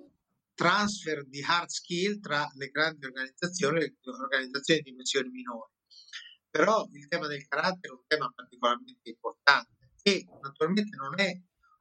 transfer 0.54 1.26
di 1.26 1.42
hard 1.42 1.68
skill 1.68 2.20
tra 2.20 2.48
le 2.54 2.68
grandi 2.68 3.04
organizzazioni 3.04 3.80
e 3.80 3.96
le 4.00 4.12
organizzazioni 4.12 4.80
di 4.80 4.90
dimensioni 4.90 5.28
minori. 5.28 5.72
Però 6.48 6.86
il 6.92 7.08
tema 7.08 7.26
del 7.26 7.48
carattere 7.48 7.92
è 7.92 7.96
un 7.96 8.04
tema 8.06 8.32
particolarmente 8.32 9.08
importante 9.08 9.90
che 10.00 10.24
naturalmente 10.40 10.96
non 10.96 11.18
è 11.18 11.32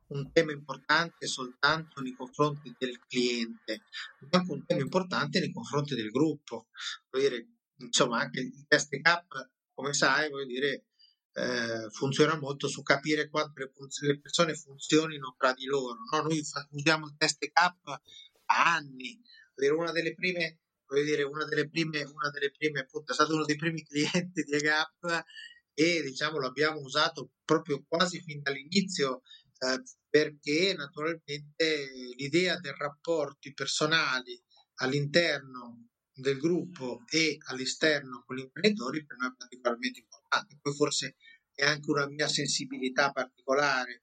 un 0.07 0.31
tema 0.31 0.51
importante 0.51 1.27
soltanto 1.27 2.01
nei 2.01 2.13
confronti 2.13 2.73
del 2.77 2.99
cliente, 3.07 3.83
ma 4.19 4.39
anche 4.39 4.51
un 4.51 4.65
tema 4.65 4.81
importante 4.81 5.39
nei 5.39 5.51
confronti 5.51 5.95
del 5.95 6.09
gruppo. 6.09 6.67
Vuol 7.09 7.23
dire, 7.23 7.47
insomma, 7.85 8.19
anche 8.21 8.39
il 8.41 8.65
test 8.67 8.99
cap, 9.01 9.49
come 9.73 9.93
sai, 9.93 10.29
vuol 10.29 10.45
dire, 10.45 10.85
eh, 11.33 11.89
funziona 11.91 12.37
molto 12.37 12.67
su 12.67 12.83
capire 12.83 13.29
quanto 13.29 13.59
le, 13.59 13.71
le 14.07 14.19
persone 14.19 14.55
funzionino 14.55 15.35
tra 15.37 15.53
di 15.53 15.65
loro. 15.65 15.97
No? 16.11 16.21
Noi 16.21 16.43
fa- 16.43 16.67
usiamo 16.71 17.07
il 17.07 17.15
test 17.17 17.49
cap 17.51 17.79
da 17.83 18.73
anni. 18.73 19.19
Una 19.55 19.91
delle 19.91 20.13
prime, 20.15 20.59
voglio 20.87 21.03
dire, 21.03 21.23
una 21.23 21.45
delle 21.45 21.69
prime, 21.69 22.03
una 22.03 22.29
delle 22.31 22.51
prime, 22.51 22.79
appunto, 22.79 23.11
è 23.11 23.15
stato 23.15 23.33
uno 23.33 23.45
dei 23.45 23.55
primi 23.55 23.83
clienti 23.85 24.43
di 24.43 24.57
Gap 24.57 25.25
e 25.73 26.01
diciamo 26.01 26.37
lo 26.37 26.47
abbiamo 26.47 26.79
usato 26.79 27.31
proprio 27.45 27.83
quasi 27.87 28.21
fin 28.21 28.41
dall'inizio 28.41 29.21
eh, 29.59 29.81
perché 30.09 30.73
naturalmente 30.75 31.87
l'idea 32.17 32.59
dei 32.59 32.73
rapporti 32.77 33.53
personali 33.53 34.39
all'interno 34.75 35.87
del 36.13 36.37
gruppo 36.37 37.03
e 37.09 37.37
all'esterno 37.47 38.23
con 38.25 38.35
gli 38.35 38.41
imprenditori 38.41 39.05
per 39.05 39.17
noi 39.17 39.29
è 39.29 39.35
particolarmente 39.37 39.99
importante. 39.99 40.57
Poi 40.61 40.73
forse 40.73 41.15
è 41.53 41.63
anche 41.63 41.89
una 41.89 42.07
mia 42.07 42.27
sensibilità 42.27 43.11
particolare, 43.11 44.01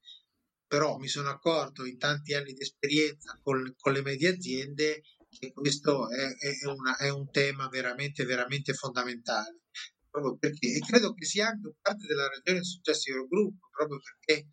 però 0.66 0.96
mi 0.98 1.08
sono 1.08 1.30
accorto 1.30 1.84
in 1.84 1.98
tanti 1.98 2.34
anni 2.34 2.52
di 2.52 2.60
esperienza 2.60 3.38
con, 3.42 3.74
con 3.78 3.92
le 3.92 4.02
medie 4.02 4.28
aziende 4.28 5.02
che 5.28 5.52
questo 5.52 6.08
è, 6.10 6.36
è, 6.36 6.66
una, 6.66 6.96
è 6.96 7.10
un 7.10 7.30
tema 7.30 7.68
veramente, 7.68 8.24
veramente 8.24 8.72
fondamentale 8.72 9.60
proprio 10.10 10.36
perché, 10.36 10.74
e 10.74 10.80
credo 10.80 11.14
che 11.14 11.24
sia 11.24 11.48
anche 11.48 11.74
parte 11.80 12.06
della 12.06 12.28
ragione 12.28 12.58
del 12.58 12.64
successo 12.64 13.12
del 13.12 13.26
gruppo, 13.28 13.68
proprio 13.70 14.00
perché 14.00 14.48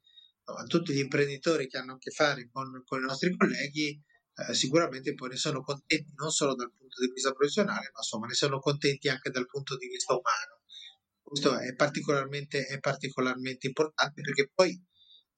no, 0.46 0.64
tutti 0.68 0.94
gli 0.94 1.00
imprenditori 1.00 1.68
che 1.68 1.78
hanno 1.78 1.94
a 1.94 1.98
che 1.98 2.12
fare 2.12 2.50
con, 2.52 2.84
con 2.86 3.02
i 3.02 3.06
nostri 3.06 3.36
colleghi 3.36 4.00
eh, 4.36 4.54
sicuramente 4.54 5.14
poi 5.14 5.30
ne 5.30 5.38
sono 5.38 5.62
contenti 5.62 6.12
non 6.16 6.30
solo 6.30 6.56
dal 6.56 6.72
punto 6.72 7.00
di 7.02 7.12
vista 7.12 7.32
professionale, 7.32 7.92
ma 7.94 8.00
insomma 8.00 8.28
ne 8.28 8.34
sono 8.34 8.60
contenti 8.60 9.08
anche 9.08 9.30
dal 9.30 9.46
punto 9.46 9.78
di 9.78 9.88
vista 9.88 10.14
umano. 10.14 10.62
Questo 11.22 11.58
è 11.58 11.74
particolarmente, 11.74 12.66
è 12.66 12.80
particolarmente 12.80 13.68
importante 13.68 14.22
perché 14.22 14.52
poi 14.54 14.80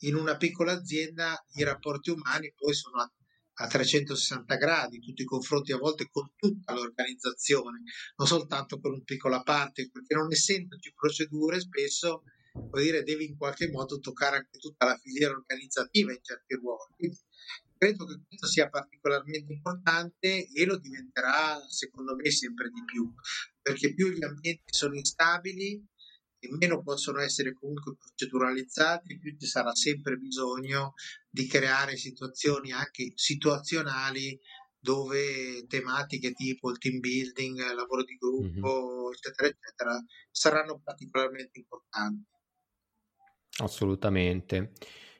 in 0.01 0.15
una 0.15 0.35
piccola 0.35 0.73
azienda 0.73 1.43
i 1.53 1.63
rapporti 1.63 2.09
umani 2.09 2.53
poi 2.55 2.73
sono 2.73 2.99
a, 3.01 3.11
a 3.63 3.67
360 3.67 4.55
gradi, 4.55 4.99
tutti 4.99 5.21
i 5.21 5.25
confronti 5.25 5.71
a 5.71 5.77
volte 5.77 6.09
con 6.11 6.31
tutta 6.35 6.73
l'organizzazione, 6.73 7.81
non 8.17 8.27
soltanto 8.27 8.79
con 8.79 8.93
una 8.93 9.03
piccola 9.03 9.41
parte, 9.41 9.89
perché 9.89 10.13
non 10.15 10.31
essendoci 10.31 10.93
procedure 10.93 11.59
spesso 11.59 12.23
vuol 12.53 12.81
dire 12.81 13.03
devi 13.03 13.25
in 13.25 13.37
qualche 13.37 13.69
modo 13.69 13.99
toccare 13.99 14.37
anche 14.37 14.57
tutta 14.57 14.85
la 14.85 14.97
filiera 14.97 15.33
organizzativa 15.33 16.11
in 16.11 16.19
certi 16.21 16.55
ruoli. 16.55 16.93
Quindi 16.95 17.17
credo 17.77 18.05
che 18.05 18.19
questo 18.27 18.47
sia 18.47 18.69
particolarmente 18.69 19.53
importante 19.53 20.47
e 20.47 20.65
lo 20.65 20.77
diventerà 20.77 21.59
secondo 21.67 22.15
me 22.15 22.29
sempre 22.31 22.69
di 22.69 22.83
più, 22.83 23.13
perché 23.61 23.93
più 23.93 24.09
gli 24.09 24.23
ambienti 24.23 24.63
sono 24.65 24.95
instabili 24.95 25.83
e 26.39 26.49
meno 26.51 26.81
possono 26.81 27.19
essere 27.19 27.53
comunque 27.53 27.95
proceduralizzati, 27.95 29.19
più 29.19 29.35
ci 29.37 29.47
sarà 29.47 29.73
sempre 29.73 30.17
bisogno 30.17 30.93
di 31.29 31.47
creare 31.47 31.97
situazioni 31.97 32.71
anche 32.71 33.11
situazionali 33.15 34.39
dove 34.79 35.65
tematiche 35.67 36.33
tipo 36.33 36.69
il 36.69 36.77
team 36.77 36.99
building, 36.99 37.57
il 37.57 37.75
lavoro 37.75 38.03
di 38.03 38.15
gruppo, 38.15 39.03
mm-hmm. 39.03 39.13
eccetera, 39.13 39.47
eccetera, 39.47 40.05
saranno 40.31 40.79
particolarmente 40.83 41.59
importanti. 41.59 42.25
Assolutamente. 43.59 44.73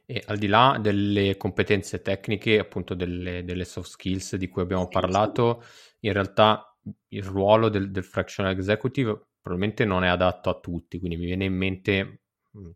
E 0.09 0.23
al 0.27 0.37
di 0.37 0.47
là 0.47 0.77
delle 0.79 1.35
competenze 1.35 2.01
tecniche, 2.01 2.59
appunto 2.59 2.93
delle, 2.93 3.43
delle 3.43 3.65
soft 3.65 3.89
skills 3.89 4.37
di 4.37 4.47
cui 4.47 4.61
abbiamo 4.61 4.87
parlato, 4.87 5.61
in 5.99 6.13
realtà 6.13 6.73
il 7.09 7.23
ruolo 7.23 7.67
del, 7.67 7.91
del 7.91 8.05
fractional 8.05 8.53
executive 8.53 9.27
probabilmente 9.41 9.83
non 9.83 10.05
è 10.05 10.07
adatto 10.07 10.49
a 10.49 10.59
tutti, 10.59 10.97
quindi 10.99 11.17
mi 11.17 11.25
viene 11.25 11.43
in 11.45 11.55
mente, 11.55 12.21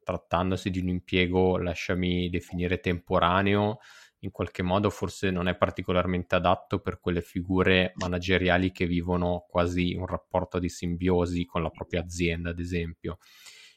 trattandosi 0.04 0.70
di 0.70 0.80
un 0.80 0.90
impiego, 0.90 1.58
lasciami 1.58 2.30
definire 2.30 2.80
temporaneo, 2.80 3.80
in 4.20 4.32
qualche 4.32 4.62
modo 4.62 4.90
forse 4.90 5.32
non 5.32 5.48
è 5.48 5.56
particolarmente 5.56 6.36
adatto 6.36 6.80
per 6.80 7.00
quelle 7.00 7.22
figure 7.22 7.94
manageriali 7.96 8.72
che 8.72 8.86
vivono 8.86 9.46
quasi 9.50 9.94
un 9.96 10.06
rapporto 10.06 10.60
di 10.60 10.70
simbiosi 10.70 11.46
con 11.46 11.64
la 11.64 11.70
propria 11.70 12.02
azienda, 12.02 12.52
ad 12.52 12.60
esempio. 12.60 13.18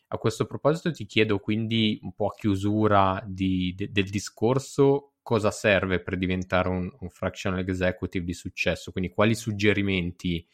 A 0.09 0.19
questo 0.19 0.47
proposito 0.47 0.93
ti 0.93 1.07
chiedo 1.07 1.39
quindi 1.39 1.99
un 2.03 2.15
po' 2.15 2.29
a 2.29 2.35
chiusura 2.35 3.23
di, 3.27 3.75
de, 3.77 3.91
del 3.91 4.09
discorso 4.09 5.15
cosa 5.23 5.51
serve 5.51 6.03
per 6.03 6.19
diventare 6.19 6.69
un, 6.69 6.91
un, 7.01 7.09
fractional 7.09 7.59
executive 7.61 8.25
di 8.25 8.35
successo, 8.35 8.93
quindi 8.93 9.11
quali 9.11 9.35
suggerimenti 9.35 10.47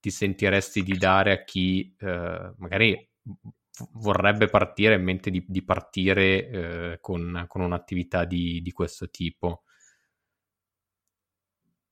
ti 0.00 0.10
sentiresti 0.10 0.82
di 0.82 0.98
dare 0.98 1.32
a 1.32 1.44
chi 1.44 1.94
eh, 1.98 2.52
magari 2.58 3.08
vorrebbe 3.92 4.48
partire 4.48 4.94
in 4.94 5.02
mente 5.02 5.30
di, 5.30 5.44
di 5.46 5.62
partire 5.62 6.48
eh, 6.48 6.98
con, 7.00 7.44
con, 7.46 7.60
un'attività 7.60 8.24
di, 8.24 8.60
di 8.62 8.72
questo 8.72 9.10
tipo? 9.10 9.62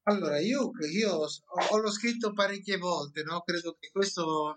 Allora, 0.06 0.38
io, 0.38 0.70
io 0.92 1.12
ho, 1.12 1.26
ho, 1.70 1.78
l'ho 1.78 1.90
scritto 1.90 2.34
parecchie 2.34 2.76
volte, 2.76 3.22
no? 3.22 3.40
credo 3.40 3.74
che 3.80 3.88
questo 3.90 4.54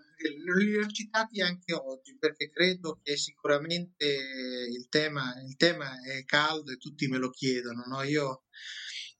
li 0.58 0.76
ho 0.76 0.86
citati 0.88 1.40
anche 1.40 1.72
oggi 1.72 2.18
perché 2.18 2.50
credo 2.50 3.00
che 3.02 3.16
sicuramente 3.16 4.04
il 4.04 4.88
tema, 4.90 5.32
il 5.40 5.56
tema 5.56 5.90
è 6.02 6.22
caldo 6.26 6.70
e 6.70 6.76
tutti 6.76 7.08
me 7.08 7.16
lo 7.16 7.30
chiedono. 7.30 7.84
No? 7.86 8.02
Io, 8.02 8.44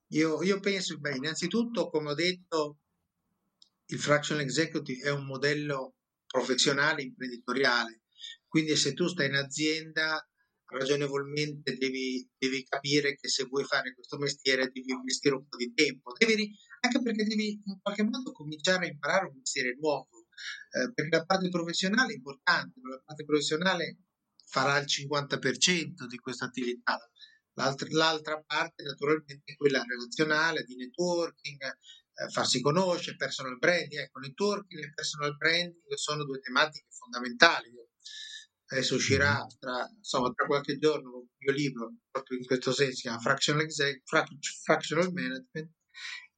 io, 0.09 0.43
io 0.43 0.61
penso, 0.61 0.99
beh, 0.99 1.17
innanzitutto, 1.17 1.89
come 1.89 2.11
ho 2.11 2.15
detto, 2.15 2.81
il 3.87 3.99
fractional 3.99 4.43
executive 4.43 5.09
è 5.09 5.11
un 5.11 5.25
modello 5.25 5.95
professionale 6.27 7.01
imprenditoriale, 7.01 8.03
quindi 8.47 8.77
se 8.77 8.93
tu 8.93 9.07
stai 9.07 9.29
in 9.29 9.35
azienda 9.35 10.23
ragionevolmente 10.69 11.77
devi, 11.77 12.29
devi, 12.37 12.63
capire 12.65 13.17
che 13.17 13.29
se 13.29 13.45
vuoi 13.45 13.65
fare 13.65 13.95
questo 13.95 14.19
mestiere 14.19 14.71
devi 14.71 14.93
investire 14.93 15.35
un 15.35 15.47
po' 15.49 15.57
di 15.57 15.73
tempo, 15.73 16.13
devi, 16.17 16.55
anche 16.81 17.03
perché 17.03 17.25
devi 17.25 17.61
in 17.65 17.81
qualche 17.81 18.03
modo 18.05 18.33
cominciare 18.33 18.87
a 18.87 18.91
imparare 18.91 19.27
un 19.27 19.37
mestiere 19.37 19.77
nuovo, 19.81 20.27
eh, 20.71 20.93
perché 20.93 21.17
la 21.17 21.25
parte 21.25 21.49
professionale 21.49 22.13
è 22.13 22.17
importante, 22.17 22.81
la 22.83 23.03
parte 23.05 23.25
professionale 23.25 23.99
farà 24.45 24.79
il 24.79 24.87
50% 24.87 26.07
di 26.07 26.19
questa 26.19 26.47
attività. 26.47 26.99
L'altra, 27.55 27.89
l'altra 27.91 28.43
parte 28.47 28.85
naturalmente 28.85 29.53
è 29.53 29.57
quella 29.57 29.83
relazionale, 29.83 30.65
di 30.65 30.77
networking, 30.77 31.61
eh, 31.63 32.29
farsi 32.31 32.61
conoscere, 32.61 33.17
personal 33.17 33.59
branding. 33.59 34.01
Ecco, 34.03 34.21
networking 34.21 34.85
e 34.85 34.93
personal 34.95 35.37
branding 35.37 35.93
sono 35.95 36.25
due 36.25 36.39
tematiche 36.39 36.87
fondamentali 36.91 37.71
adesso 38.71 38.97
uscirà 38.97 39.47
tra, 39.59 39.89
insomma, 39.97 40.31
tra 40.31 40.47
qualche 40.47 40.79
giorno 40.79 41.17
un 41.19 41.27
mio 41.39 41.53
libro 41.53 41.95
proprio 42.11 42.39
in 42.39 42.45
questo 42.45 42.73
senso, 42.73 42.95
si 42.95 43.03
chiama 43.03 43.19
Fractional, 43.19 43.63
Exec, 43.63 44.03
Fractional 44.63 45.13
Management 45.13 45.73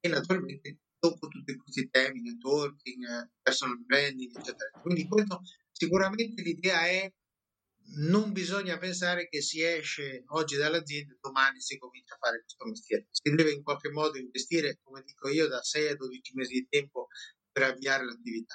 e 0.00 0.08
naturalmente 0.08 0.78
dopo 0.98 1.28
tutti 1.28 1.56
questi 1.56 1.88
temi, 1.88 2.20
networking, 2.20 3.30
personal 3.42 3.82
branding, 3.84 4.36
eccetera. 4.36 4.70
Quindi 4.80 5.08
questo 5.08 5.40
sicuramente 5.72 6.42
l'idea 6.42 6.86
è 6.86 7.12
non 7.92 8.32
bisogna 8.32 8.78
pensare 8.78 9.28
che 9.28 9.40
si 9.40 9.62
esce 9.62 10.22
oggi 10.28 10.56
dall'azienda 10.56 11.14
e 11.14 11.18
domani 11.20 11.60
si 11.60 11.76
comincia 11.78 12.14
a 12.14 12.18
fare 12.18 12.40
questo 12.42 12.64
mestiere. 12.66 13.06
Si 13.10 13.34
deve 13.34 13.50
in 13.50 13.62
qualche 13.64 13.90
modo 13.90 14.16
investire, 14.18 14.78
come 14.82 15.02
dico 15.04 15.28
io, 15.28 15.48
da 15.48 15.60
6 15.60 15.88
a 15.88 15.96
12 15.96 16.34
mesi 16.34 16.52
di 16.52 16.66
tempo 16.68 17.08
per 17.50 17.64
avviare 17.64 18.04
l'attività. 18.04 18.54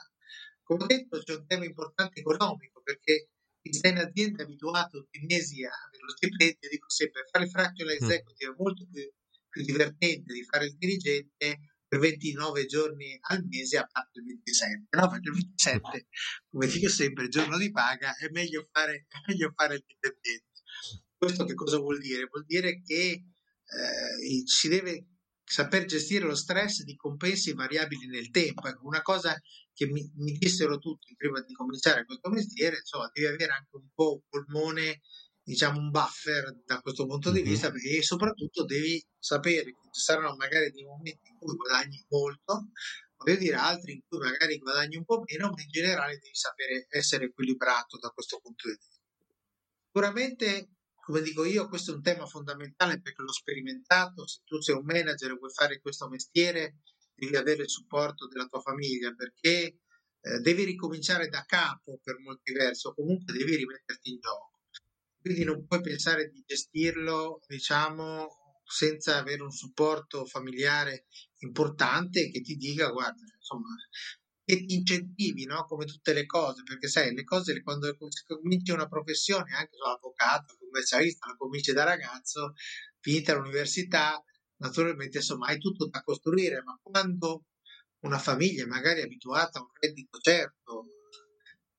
Come 0.63 0.83
ho 0.83 0.87
detto, 0.87 1.19
c'è 1.19 1.35
un 1.35 1.45
tema 1.45 1.65
importante 1.65 2.21
economico 2.21 2.81
perché 2.81 3.31
chi 3.65 3.73
sta 3.73 3.87
in 3.87 3.97
azienda 3.97 4.43
abituato 4.43 4.99
tutti 4.99 5.19
i 5.23 5.25
mesi 5.25 5.65
a 5.65 5.71
lo 5.71 6.11
stipendio, 6.11 6.69
dico 6.69 6.87
sempre, 6.87 7.25
fare 7.31 7.45
il 7.45 7.49
fractional 7.49 7.93
mm. 7.93 8.03
executive 8.03 8.51
è 8.51 8.55
molto 8.55 8.85
più, 8.91 9.11
più 9.49 9.63
divertente 9.63 10.33
di 10.33 10.43
fare 10.43 10.65
il 10.65 10.75
dirigente 10.77 11.59
per 11.87 11.99
29 11.99 12.65
giorni 12.67 13.17
al 13.21 13.43
mese 13.45 13.77
a 13.77 13.87
parte 13.91 14.19
il 14.19 14.25
27, 14.25 14.87
no? 14.91 15.09
Perché 15.09 15.29
il 15.29 15.35
27, 15.35 16.07
come 16.51 16.67
dico 16.67 16.89
sempre, 16.89 17.23
il 17.23 17.29
giorno 17.31 17.57
di 17.57 17.71
paga, 17.71 18.15
è 18.15 18.29
meglio 18.29 18.67
fare, 18.71 19.07
è 19.09 19.17
meglio 19.27 19.51
fare 19.55 19.75
il 19.75 19.83
dipendente. 19.85 20.61
Questo 21.17 21.45
che 21.45 21.55
cosa 21.55 21.79
vuol 21.79 21.99
dire? 21.99 22.27
Vuol 22.29 22.45
dire 22.45 22.83
che 22.83 23.23
eh, 23.65 24.43
si 24.45 24.67
deve 24.67 25.07
saper 25.43 25.85
gestire 25.85 26.25
lo 26.25 26.35
stress 26.35 26.83
di 26.83 26.95
compensi 26.95 27.53
variabili 27.53 28.05
nel 28.05 28.29
tempo. 28.29 28.67
Ecco, 28.67 28.85
una 28.85 29.01
cosa 29.01 29.35
che 29.75 29.87
mi, 29.87 30.09
mi, 30.15 30.31
dissero 30.31 30.77
tutti 30.79 31.13
prima 31.15 31.41
di 31.41 31.53
cominciare 31.53 32.05
questo 32.05 32.29
mestiere, 32.29 32.77
insomma, 32.77 33.09
devi 33.13 33.27
avere 33.27 33.51
anche 33.51 33.75
un 33.75 33.89
po' 33.93 34.13
un 34.13 34.21
polmone, 34.29 35.01
diciamo 35.43 35.77
un 35.77 35.91
buffer 35.91 36.55
da 36.65 36.79
questo 36.79 37.05
punto 37.05 37.29
di 37.29 37.41
vista, 37.41 37.71
e 37.71 38.01
soprattutto 38.01 38.63
devi 38.63 39.03
sapere 39.19 39.65
che 39.65 39.89
ci 39.91 40.01
saranno 40.01 40.35
magari 40.35 40.71
dei 40.71 40.83
momenti 40.83 41.29
in 41.29 41.37
cui 41.37 41.55
guadagni 41.55 42.03
molto, 42.09 42.69
voglio 43.17 43.37
dire 43.37 43.55
altri 43.55 43.93
in 43.93 44.01
cui 44.07 44.19
magari 44.19 44.57
guadagni 44.57 44.95
un 44.95 45.05
po' 45.05 45.21
meno, 45.25 45.49
ma 45.49 45.61
in 45.61 45.69
generale 45.69 46.13
devi 46.13 46.35
sapere 46.35 46.87
essere 46.89 47.25
equilibrato 47.25 47.97
da 47.99 48.09
questo 48.09 48.39
punto 48.41 48.69
di 48.69 48.75
vista. 48.75 48.95
Sicuramente 49.87 50.69
come 51.05 51.21
dico 51.21 51.45
io, 51.45 51.67
questo 51.67 51.91
è 51.91 51.95
un 51.95 52.01
tema 52.01 52.25
fondamentale 52.25 52.99
perché 52.99 53.21
l'ho 53.21 53.31
sperimentato. 53.31 54.25
Se 54.25 54.39
tu 54.43 54.59
sei 54.59 54.73
un 54.73 54.85
manager 54.85 55.29
e 55.29 55.35
vuoi 55.35 55.51
fare 55.51 55.79
questo 55.79 56.07
mestiere, 56.07 56.79
devi 57.15 57.35
avere 57.35 57.63
il 57.63 57.69
supporto 57.69 58.27
della 58.27 58.45
tua 58.45 58.59
famiglia 58.59 59.13
perché 59.13 59.79
eh, 60.19 60.39
devi 60.39 60.63
ricominciare 60.63 61.27
da 61.29 61.43
capo 61.45 61.99
per 62.03 62.19
molti 62.19 62.51
versi 62.51 62.87
o 62.87 62.93
comunque 62.93 63.33
devi 63.33 63.55
rimetterti 63.55 64.09
in 64.09 64.19
gioco. 64.19 64.61
Quindi 65.21 65.43
non 65.43 65.65
puoi 65.65 65.81
pensare 65.81 66.29
di 66.29 66.43
gestirlo, 66.45 67.41
diciamo, 67.47 68.27
senza 68.63 69.17
avere 69.17 69.41
un 69.41 69.51
supporto 69.51 70.25
familiare 70.25 71.05
importante 71.39 72.29
che 72.29 72.41
ti 72.41 72.55
dica, 72.55 72.89
guarda, 72.89 73.23
insomma, 73.35 73.69
che 74.43 74.65
ti 74.65 74.75
incentivi, 74.75 75.45
no? 75.45 75.65
come 75.65 75.85
tutte 75.85 76.13
le 76.13 76.25
cose, 76.25 76.61
perché 76.63 76.87
sai, 76.87 77.13
le 77.15 77.23
cose 77.23 77.61
quando 77.63 77.95
cominci 78.27 78.71
una 78.71 78.87
professione, 78.87 79.53
anche 79.53 79.77
l'avvocato, 79.77 80.55
commercialista, 80.59 81.27
lo 81.27 81.37
cominci 81.37 81.73
da 81.73 81.83
ragazzo, 81.83 82.53
finita 82.99 83.33
l'università, 83.33 84.23
naturalmente 84.57 85.17
insomma 85.17 85.47
hai 85.47 85.59
tutto 85.59 85.87
da 85.87 86.01
costruire, 86.01 86.61
ma 86.63 86.79
quando 86.81 87.45
una 87.99 88.19
famiglia 88.19 88.65
magari 88.67 89.01
abituata 89.01 89.59
a 89.59 89.61
un 89.61 89.69
reddito 89.79 90.19
certo, 90.19 90.85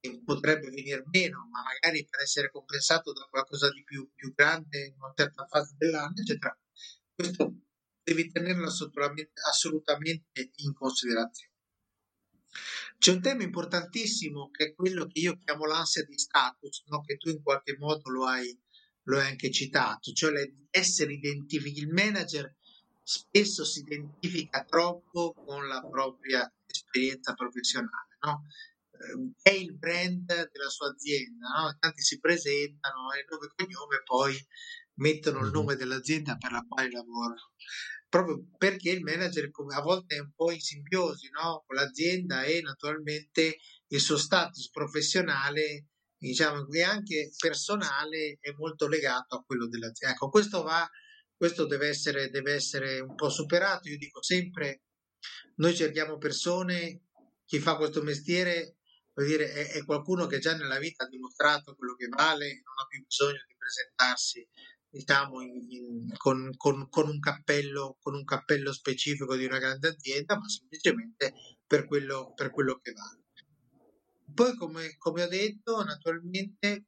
che 0.00 0.20
potrebbe 0.24 0.68
venire 0.68 1.04
meno, 1.10 1.48
ma 1.50 1.62
magari 1.62 2.06
per 2.08 2.20
essere 2.20 2.50
compensato 2.50 3.12
da 3.12 3.26
qualcosa 3.30 3.70
di 3.70 3.82
più, 3.84 4.08
più 4.14 4.32
grande 4.34 4.86
in 4.86 4.94
una 4.98 5.12
certa 5.14 5.46
fase 5.46 5.74
dell'anno, 5.76 6.14
eccetera, 6.16 6.58
questo 7.14 7.54
devi 8.02 8.30
tenerlo 8.30 8.68
assolutamente, 8.68 10.50
in 10.56 10.74
considerazione. 10.74 11.54
C'è 12.98 13.12
un 13.12 13.20
tema 13.20 13.42
importantissimo 13.42 14.50
che 14.50 14.66
è 14.66 14.74
quello 14.74 15.06
che 15.06 15.18
io 15.18 15.36
chiamo 15.38 15.66
l'ansia 15.66 16.04
di 16.04 16.16
status, 16.16 16.84
no? 16.86 17.02
che 17.02 17.16
tu 17.16 17.28
in 17.28 17.42
qualche 17.42 17.76
modo 17.76 18.08
lo 18.10 18.26
hai, 18.26 18.58
lo 19.04 19.18
hai 19.18 19.28
anche 19.28 19.50
citato, 19.50 20.12
cioè 20.12 20.32
essere. 20.70 21.12
Il 21.12 21.88
manager 21.90 22.55
spesso 23.08 23.64
si 23.64 23.80
identifica 23.80 24.64
troppo 24.64 25.32
con 25.32 25.68
la 25.68 25.80
propria 25.80 26.52
esperienza 26.66 27.34
professionale, 27.34 28.16
no? 28.22 28.42
è 29.42 29.50
il 29.50 29.76
brand 29.76 30.24
della 30.24 30.68
sua 30.68 30.90
azienda, 30.90 31.46
no? 31.48 31.76
tanti 31.78 32.02
si 32.02 32.18
presentano 32.18 33.12
e 33.12 33.24
nome 33.30 33.46
e 33.46 33.52
cognome 33.54 34.02
poi 34.04 34.46
mettono 34.94 35.44
il 35.44 35.52
nome 35.52 35.76
dell'azienda 35.76 36.36
per 36.36 36.50
la 36.50 36.64
quale 36.66 36.90
lavorano 36.90 37.52
proprio 38.08 38.46
perché 38.56 38.90
il 38.90 39.02
manager 39.02 39.50
a 39.74 39.82
volte 39.82 40.16
è 40.16 40.20
un 40.20 40.32
po' 40.34 40.50
in 40.50 40.60
simbiosi 40.60 41.28
no? 41.30 41.64
con 41.66 41.76
l'azienda 41.76 42.44
e 42.44 42.62
naturalmente 42.62 43.58
il 43.88 44.00
suo 44.00 44.16
status 44.16 44.70
professionale 44.70 45.88
diciamo, 46.18 46.66
e 46.70 46.82
anche 46.82 47.30
personale 47.38 48.38
è 48.40 48.50
molto 48.56 48.88
legato 48.88 49.36
a 49.36 49.42
quello 49.44 49.68
dell'azienda. 49.68 50.14
Ecco, 50.14 50.28
questo 50.28 50.62
va, 50.62 50.88
questo 51.36 51.66
deve 51.66 51.88
essere, 51.88 52.30
deve 52.30 52.54
essere 52.54 53.00
un 53.00 53.14
po' 53.14 53.28
superato. 53.28 53.88
Io 53.88 53.98
dico 53.98 54.22
sempre, 54.22 54.82
noi 55.56 55.74
cerchiamo 55.74 56.18
persone, 56.18 57.02
chi 57.44 57.58
fa 57.58 57.76
questo 57.76 58.02
mestiere 58.02 58.76
dire, 59.24 59.52
è, 59.52 59.72
è, 59.72 59.84
qualcuno 59.84 60.26
che 60.26 60.38
già 60.38 60.54
nella 60.56 60.78
vita 60.78 61.04
ha 61.04 61.08
dimostrato 61.08 61.74
quello 61.74 61.94
che 61.94 62.08
vale, 62.08 62.62
non 62.64 62.74
ha 62.82 62.86
più 62.86 63.02
bisogno 63.04 63.42
di 63.46 63.56
presentarsi 63.56 64.46
diciamo, 64.88 65.40
in, 65.40 65.66
in, 65.68 66.16
con, 66.16 66.50
con, 66.56 66.88
con, 66.88 67.08
un 67.08 67.18
cappello, 67.18 67.96
con 68.00 68.14
un 68.14 68.24
cappello 68.24 68.72
specifico 68.72 69.36
di 69.36 69.44
una 69.44 69.58
grande 69.58 69.88
azienda, 69.88 70.38
ma 70.38 70.48
semplicemente 70.48 71.34
per 71.66 71.86
quello, 71.86 72.32
per 72.34 72.50
quello 72.50 72.78
che 72.80 72.92
vale. 72.92 73.24
Poi, 74.32 74.56
come, 74.56 74.96
come, 74.96 75.22
ho 75.22 75.28
detto, 75.28 75.82
naturalmente, 75.82 76.86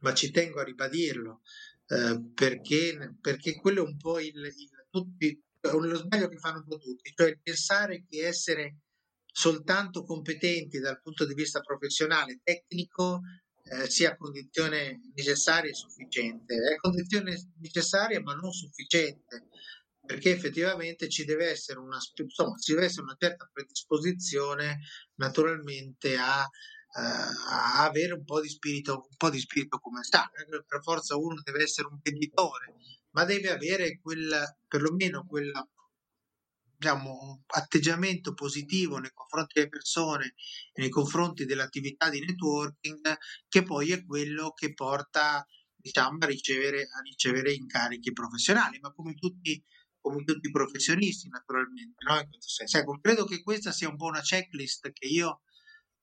ma 0.00 0.12
ci 0.14 0.30
tengo 0.30 0.60
a 0.60 0.64
ribadirlo, 0.64 1.42
eh, 1.86 2.22
perché, 2.34 3.16
perché 3.20 3.56
quello 3.56 3.84
è 3.84 3.88
un 3.88 3.96
po' 3.96 4.18
il, 4.18 4.36
il 4.36 4.70
tutti, 4.90 5.42
lo 5.60 5.96
sbaglio 5.96 6.28
che 6.28 6.38
fanno 6.38 6.58
un 6.58 6.66
po' 6.66 6.78
tutti, 6.78 7.12
cioè 7.14 7.38
pensare 7.42 8.04
che 8.08 8.26
essere 8.26 8.78
soltanto 9.26 10.04
competenti 10.04 10.78
dal 10.78 11.00
punto 11.02 11.26
di 11.26 11.34
vista 11.34 11.60
professionale, 11.60 12.40
tecnico, 12.42 13.20
eh, 13.64 13.88
sia 13.90 14.16
condizione 14.16 15.00
necessaria 15.14 15.70
e 15.70 15.74
sufficiente. 15.74 16.54
È 16.54 16.76
condizione 16.76 17.50
necessaria 17.58 18.20
ma 18.20 18.34
non 18.34 18.52
sufficiente, 18.52 19.48
perché 20.06 20.30
effettivamente 20.30 21.08
ci 21.08 21.24
deve 21.24 21.48
essere 21.48 21.78
una, 21.80 21.98
insomma, 22.16 22.56
ci 22.58 22.74
deve 22.74 22.86
essere 22.86 23.02
una 23.02 23.16
certa 23.18 23.48
predisposizione 23.52 24.80
naturalmente 25.14 26.16
a, 26.16 26.48
a 26.96 27.84
avere 27.84 28.12
un 28.12 28.24
po' 28.24 28.40
di 28.40 28.48
spirito, 28.48 29.06
un 29.08 29.16
po' 29.16 29.30
di 29.30 29.40
spirito 29.40 29.78
come 29.78 30.02
sta. 30.02 30.30
Per 30.66 30.82
forza 30.82 31.16
uno 31.16 31.40
deve 31.42 31.62
essere 31.62 31.88
un 31.88 31.98
venditore, 32.02 32.74
ma 33.10 33.24
deve 33.24 33.50
avere 33.50 33.98
quella, 34.00 34.44
perlomeno 34.68 35.24
quella 35.26 35.66
diciamo, 36.76 37.44
atteggiamento 37.46 38.34
positivo 38.34 38.98
nei 38.98 39.10
confronti 39.12 39.54
delle 39.54 39.68
persone 39.68 40.34
nei 40.74 40.90
confronti 40.90 41.46
dell'attività 41.46 42.10
di 42.10 42.20
networking, 42.20 43.16
che 43.48 43.62
poi 43.62 43.92
è 43.92 44.04
quello 44.04 44.52
che 44.52 44.74
porta 44.74 45.46
diciamo, 45.76 46.18
a, 46.20 46.26
ricevere, 46.26 46.82
a 46.82 47.00
ricevere 47.02 47.52
incarichi 47.52 48.12
professionali, 48.12 48.78
ma 48.80 48.92
come 48.92 49.14
tutti, 49.14 49.62
come 50.00 50.24
tutti 50.24 50.48
i 50.48 50.50
professionisti 50.50 51.28
naturalmente. 51.28 52.04
No? 52.06 52.18
In 52.20 52.28
questo 52.28 52.48
senso. 52.48 52.78
Ecco, 52.78 52.98
credo 53.00 53.24
che 53.24 53.42
questa 53.42 53.72
sia 53.72 53.88
un 53.88 53.96
po' 53.96 54.06
una 54.06 54.20
checklist 54.20 54.92
che 54.92 55.06
io 55.06 55.42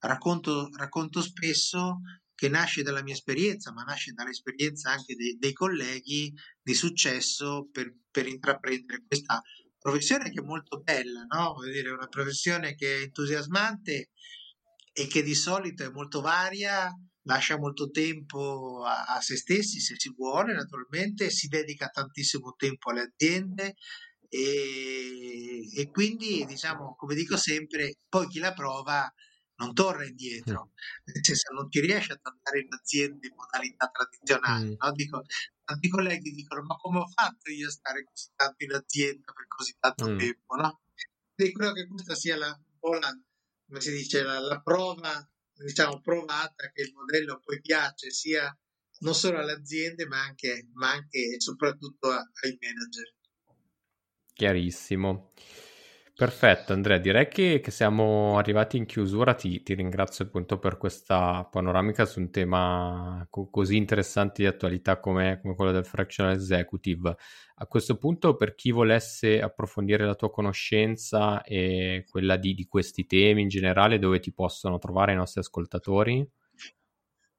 racconto, 0.02 0.70
racconto 0.76 1.22
spesso 1.22 2.02
che 2.36 2.50
nasce 2.50 2.82
dalla 2.82 3.04
mia 3.04 3.14
esperienza, 3.14 3.72
ma 3.72 3.84
nasce 3.84 4.14
dall'esperienza 4.14 4.92
anche 4.92 5.16
dei, 5.16 5.38
dei 5.38 5.54
colleghi 5.54 6.34
di 6.62 6.74
successo 6.74 7.70
per, 7.72 7.94
per 8.10 8.28
intraprendere 8.28 9.04
questa 9.06 9.42
professione 9.78 10.32
che 10.32 10.42
è 10.42 10.44
molto 10.44 10.80
bella, 10.80 11.24
no? 11.24 11.56
Dire, 11.64 11.92
una 11.92 12.08
professione 12.08 12.76
che 12.76 12.98
è 12.98 13.02
entusiasmante 13.02 14.10
e 14.94 15.08
che 15.08 15.24
di 15.24 15.36
solito 15.36 15.84
è 15.84 15.90
molto 15.90 16.22
varia, 16.22 16.92
lascia 17.24 17.58
molto 17.58 17.90
tempo 17.92 18.84
a, 18.84 19.06
a 19.06 19.22
se 19.22 19.38
stessi 19.38 19.80
se 19.80 19.96
si 19.98 20.12
vuole, 20.16 20.54
naturalmente, 20.54 21.30
si 21.30 21.48
dedica 21.48 21.88
tantissimo 21.88 22.56
tempo 22.58 22.90
alle 22.90 23.02
aziende 23.02 23.76
e, 24.28 25.80
e 25.80 25.90
quindi, 25.92 26.46
diciamo, 26.46 26.96
come 26.96 27.16
dico 27.16 27.38
sempre, 27.38 27.98
poi 28.10 28.28
chi 28.28 28.40
la 28.40 28.54
prova 28.54 29.12
non 29.62 29.74
torna 29.74 30.06
indietro, 30.06 30.72
nel 31.06 31.24
senso 31.24 31.54
non 31.54 31.70
ti 31.70 31.80
riesce 31.80 32.14
ad 32.14 32.20
andare 32.24 32.60
in 32.60 32.74
aziende 32.74 33.28
in 33.28 33.36
modalità 33.36 33.90
tradizionale, 33.90 34.66
mm. 34.66 34.74
no? 34.78 34.92
Dico, 34.92 35.22
tanti 35.64 35.88
colleghi 35.90 36.32
dicono 36.32 36.64
ma 36.64 36.76
come 36.76 37.00
ho 37.00 37.08
fatto 37.08 37.52
io 37.52 37.68
a 37.68 37.72
stare 37.72 38.04
così 38.04 38.30
tanto 38.36 38.64
in 38.64 38.74
azienda 38.74 39.32
per 39.32 39.48
così 39.48 39.76
tanto 39.80 40.10
mm. 40.10 40.18
tempo, 40.18 40.56
no? 40.56 40.82
Quindi 41.36 41.54
credo 41.54 41.74
che 41.74 41.88
questa 41.88 42.16
sia 42.16 42.38
la, 42.38 42.48
la 42.48 43.22
come 43.68 43.80
si 43.80 43.92
dice, 43.92 44.24
la, 44.24 44.40
la 44.40 44.62
prova, 44.62 45.30
diciamo, 45.54 46.02
provata 46.02 46.72
che 46.74 46.82
il 46.82 46.94
modello 46.94 47.40
poi 47.40 47.62
piace 47.62 48.10
sia 48.10 48.54
non 49.00 49.16
solo 49.16 49.40
alle 49.40 49.54
aziende 49.54 50.06
ma 50.08 50.22
anche, 50.22 50.70
ma 50.74 50.92
anche 50.92 51.36
e 51.36 51.40
soprattutto 51.40 52.10
ai 52.10 52.58
manager. 52.60 53.16
Chiarissimo. 54.34 55.34
Perfetto 56.14 56.74
Andrea, 56.74 57.00
direi 57.00 57.28
che, 57.28 57.60
che 57.64 57.72
siamo 57.72 58.38
arrivati 58.38 58.78
in 58.78 58.86
chiusura, 58.86 59.34
ti, 59.34 59.64
ti, 59.64 59.74
ringrazio 59.74 60.26
appunto 60.26 60.60
per 60.60 60.78
questa 60.78 61.44
panoramica 61.50 62.06
su 62.06 62.20
un 62.20 62.30
tema 62.30 63.26
co- 63.30 63.50
così 63.50 63.76
interessante 63.78 64.44
di 64.44 64.48
attualità 64.48 65.00
come, 65.00 65.40
come, 65.42 65.56
quello 65.56 65.72
del 65.72 65.86
fractional 65.86 66.34
executive. 66.34 67.16
A 67.56 67.66
questo 67.66 67.98
punto 67.98 68.36
per 68.36 68.54
chi 68.54 68.70
volesse 68.72 69.42
approfondire 69.42 70.06
la 70.06 70.14
tua 70.14 70.30
conoscenza 70.30 71.42
e 71.42 72.06
quella 72.08 72.38
di, 72.38 72.54
di 72.54 72.68
questi 72.68 73.08
temi 73.08 73.42
in 73.42 73.48
generale, 73.48 73.98
dove 73.98 74.20
ti 74.20 74.32
possono 74.32 74.78
trovare 74.78 75.14
i 75.14 75.16
nostri 75.16 75.40
ascoltatori? 75.40 76.30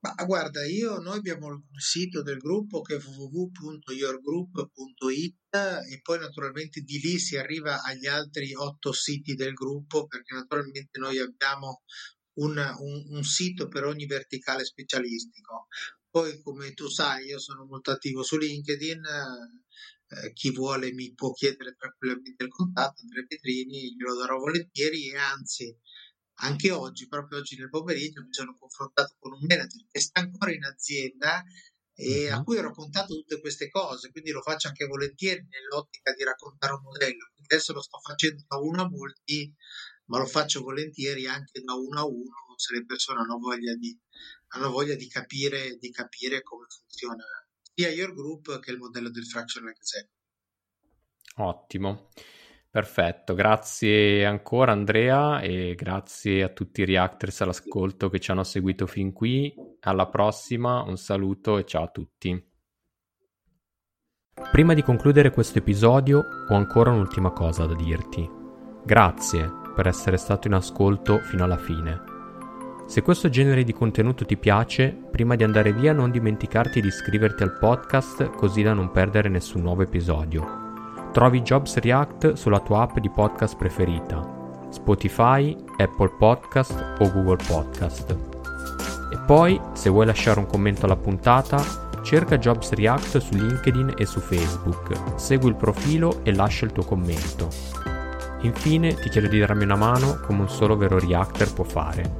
Ma 0.02 0.14
guarda, 0.24 0.64
io, 0.66 0.98
noi 0.98 1.18
abbiamo 1.18 1.52
il 1.52 1.62
sito 1.80 2.22
del 2.22 2.38
gruppo 2.38 2.80
che 2.80 2.96
è 2.96 3.00
www.yourgroup.it 3.00 5.54
e 5.54 6.00
poi 6.02 6.18
naturalmente 6.18 6.80
di 6.80 6.98
lì 6.98 7.20
si 7.20 7.36
arriva 7.36 7.82
agli 7.82 8.08
altri 8.08 8.52
otto 8.52 8.92
siti 8.92 9.36
del 9.36 9.52
gruppo 9.52 10.08
perché 10.08 10.34
naturalmente 10.34 10.98
noi 10.98 11.20
abbiamo 11.20 11.82
un, 12.40 12.56
un, 12.56 13.04
un 13.10 13.22
sito 13.22 13.68
per 13.68 13.84
ogni 13.84 14.06
verticale 14.06 14.64
specialistico. 14.64 15.68
Poi 16.10 16.42
come 16.42 16.74
tu 16.74 16.88
sai 16.88 17.26
io 17.26 17.38
sono 17.38 17.64
molto 17.64 17.92
attivo 17.92 18.24
su 18.24 18.36
LinkedIn, 18.36 19.04
eh, 19.04 20.32
chi 20.32 20.50
vuole 20.50 20.92
mi 20.92 21.14
può 21.14 21.30
chiedere 21.30 21.76
tranquillamente 21.78 22.42
il 22.42 22.50
contatto, 22.50 23.02
Andrea 23.02 23.24
Petrini, 23.24 23.94
glielo 23.94 24.16
darò 24.16 24.36
volentieri 24.38 25.10
e 25.10 25.16
anzi 25.16 25.72
anche 26.42 26.70
oggi, 26.70 27.08
proprio 27.08 27.38
oggi 27.38 27.56
nel 27.56 27.68
pomeriggio, 27.68 28.22
mi 28.22 28.32
sono 28.32 28.56
confrontato 28.58 29.14
con 29.18 29.32
un 29.32 29.40
manager 29.42 29.86
che 29.90 30.00
sta 30.00 30.20
ancora 30.20 30.52
in 30.52 30.64
azienda 30.64 31.42
e 31.94 32.30
a 32.30 32.42
cui 32.42 32.56
ho 32.56 32.62
raccontato 32.62 33.14
tutte 33.14 33.40
queste 33.40 33.68
cose, 33.70 34.10
quindi 34.10 34.30
lo 34.30 34.40
faccio 34.40 34.68
anche 34.68 34.86
volentieri 34.86 35.46
nell'ottica 35.48 36.12
di 36.12 36.24
raccontare 36.24 36.72
un 36.72 36.82
modello. 36.82 37.30
Adesso 37.42 37.72
lo 37.72 37.82
sto 37.82 37.98
facendo 37.98 38.42
da 38.46 38.56
uno 38.56 38.82
a 38.82 38.88
molti, 38.88 39.54
ma 40.06 40.18
lo 40.18 40.26
faccio 40.26 40.62
volentieri 40.62 41.26
anche 41.26 41.60
da 41.60 41.74
uno 41.74 42.00
a 42.00 42.04
uno 42.06 42.54
se 42.56 42.74
le 42.74 42.84
persone 42.84 43.20
hanno 43.20 43.38
voglia 43.38 43.74
di, 43.74 43.96
hanno 44.48 44.70
voglia 44.70 44.94
di, 44.94 45.08
capire, 45.08 45.76
di 45.78 45.90
capire 45.90 46.42
come 46.42 46.66
funziona 46.68 47.24
sia 47.74 47.90
Your 47.90 48.14
Group 48.14 48.58
che 48.60 48.70
il 48.70 48.78
modello 48.78 49.10
del 49.10 49.26
fractional 49.26 49.70
executive. 49.70 50.20
Ottimo. 51.36 52.10
Perfetto, 52.72 53.34
grazie 53.34 54.24
ancora 54.24 54.72
Andrea 54.72 55.40
e 55.40 55.74
grazie 55.74 56.42
a 56.42 56.48
tutti 56.48 56.80
i 56.80 56.86
reactors 56.86 57.42
all'ascolto 57.42 58.08
che 58.08 58.18
ci 58.18 58.30
hanno 58.30 58.44
seguito 58.44 58.86
fin 58.86 59.12
qui. 59.12 59.54
Alla 59.80 60.08
prossima, 60.08 60.80
un 60.80 60.96
saluto 60.96 61.58
e 61.58 61.66
ciao 61.66 61.82
a 61.82 61.88
tutti. 61.88 62.50
Prima 64.50 64.72
di 64.72 64.80
concludere 64.80 65.32
questo 65.32 65.58
episodio 65.58 66.24
ho 66.48 66.54
ancora 66.54 66.92
un'ultima 66.92 67.30
cosa 67.32 67.66
da 67.66 67.74
dirti. 67.74 68.26
Grazie 68.86 69.50
per 69.76 69.86
essere 69.86 70.16
stato 70.16 70.46
in 70.46 70.54
ascolto 70.54 71.18
fino 71.18 71.44
alla 71.44 71.58
fine. 71.58 72.00
Se 72.86 73.02
questo 73.02 73.28
genere 73.28 73.64
di 73.64 73.74
contenuto 73.74 74.24
ti 74.24 74.38
piace, 74.38 74.98
prima 75.10 75.36
di 75.36 75.44
andare 75.44 75.74
via 75.74 75.92
non 75.92 76.10
dimenticarti 76.10 76.80
di 76.80 76.86
iscriverti 76.86 77.42
al 77.42 77.58
podcast 77.58 78.30
così 78.30 78.62
da 78.62 78.72
non 78.72 78.90
perdere 78.90 79.28
nessun 79.28 79.60
nuovo 79.60 79.82
episodio. 79.82 80.61
Trovi 81.12 81.42
Jobs 81.42 81.76
React 81.76 82.32
sulla 82.32 82.58
tua 82.60 82.82
app 82.82 82.96
di 82.96 83.10
podcast 83.10 83.54
preferita, 83.58 84.66
Spotify, 84.70 85.54
Apple 85.76 86.08
Podcast 86.16 86.94
o 87.00 87.12
Google 87.12 87.36
Podcast. 87.46 88.16
E 89.12 89.18
poi, 89.26 89.60
se 89.74 89.90
vuoi 89.90 90.06
lasciare 90.06 90.38
un 90.38 90.46
commento 90.46 90.86
alla 90.86 90.96
puntata, 90.96 91.62
cerca 92.02 92.38
Jobs 92.38 92.72
React 92.72 93.18
su 93.18 93.34
LinkedIn 93.34 93.92
e 93.98 94.06
su 94.06 94.20
Facebook, 94.20 94.94
segui 95.16 95.50
il 95.50 95.56
profilo 95.56 96.20
e 96.22 96.32
lascia 96.34 96.64
il 96.64 96.72
tuo 96.72 96.84
commento. 96.84 97.48
Infine 98.40 98.94
ti 98.94 99.10
chiedo 99.10 99.28
di 99.28 99.38
darmi 99.38 99.64
una 99.64 99.76
mano 99.76 100.18
come 100.24 100.40
un 100.40 100.48
solo 100.48 100.78
vero 100.78 100.98
Reactor 100.98 101.52
può 101.52 101.64
fare. 101.64 102.10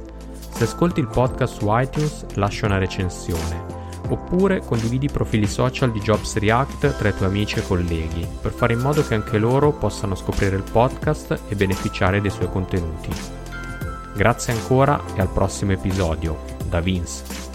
Se 0.51 0.65
ascolti 0.65 0.99
il 0.99 1.07
podcast 1.07 1.57
su 1.57 1.65
iTunes, 1.67 2.27
lascia 2.35 2.67
una 2.67 2.77
recensione 2.77 3.72
oppure 4.09 4.61
condividi 4.65 5.05
i 5.05 5.11
profili 5.11 5.47
social 5.47 5.91
di 5.91 5.99
Jobs 5.99 6.35
React 6.37 6.97
tra 6.97 7.09
i 7.09 7.15
tuoi 7.15 7.29
amici 7.29 7.59
e 7.59 7.67
colleghi, 7.67 8.27
per 8.41 8.51
fare 8.51 8.73
in 8.73 8.79
modo 8.79 9.05
che 9.05 9.15
anche 9.15 9.37
loro 9.37 9.71
possano 9.71 10.15
scoprire 10.15 10.55
il 10.55 10.63
podcast 10.69 11.39
e 11.47 11.55
beneficiare 11.55 12.21
dei 12.21 12.31
suoi 12.31 12.49
contenuti. 12.49 13.09
Grazie 14.15 14.53
ancora 14.53 15.01
e 15.15 15.21
al 15.21 15.29
prossimo 15.29 15.71
episodio. 15.71 16.37
Da 16.69 16.79
Vince. 16.79 17.52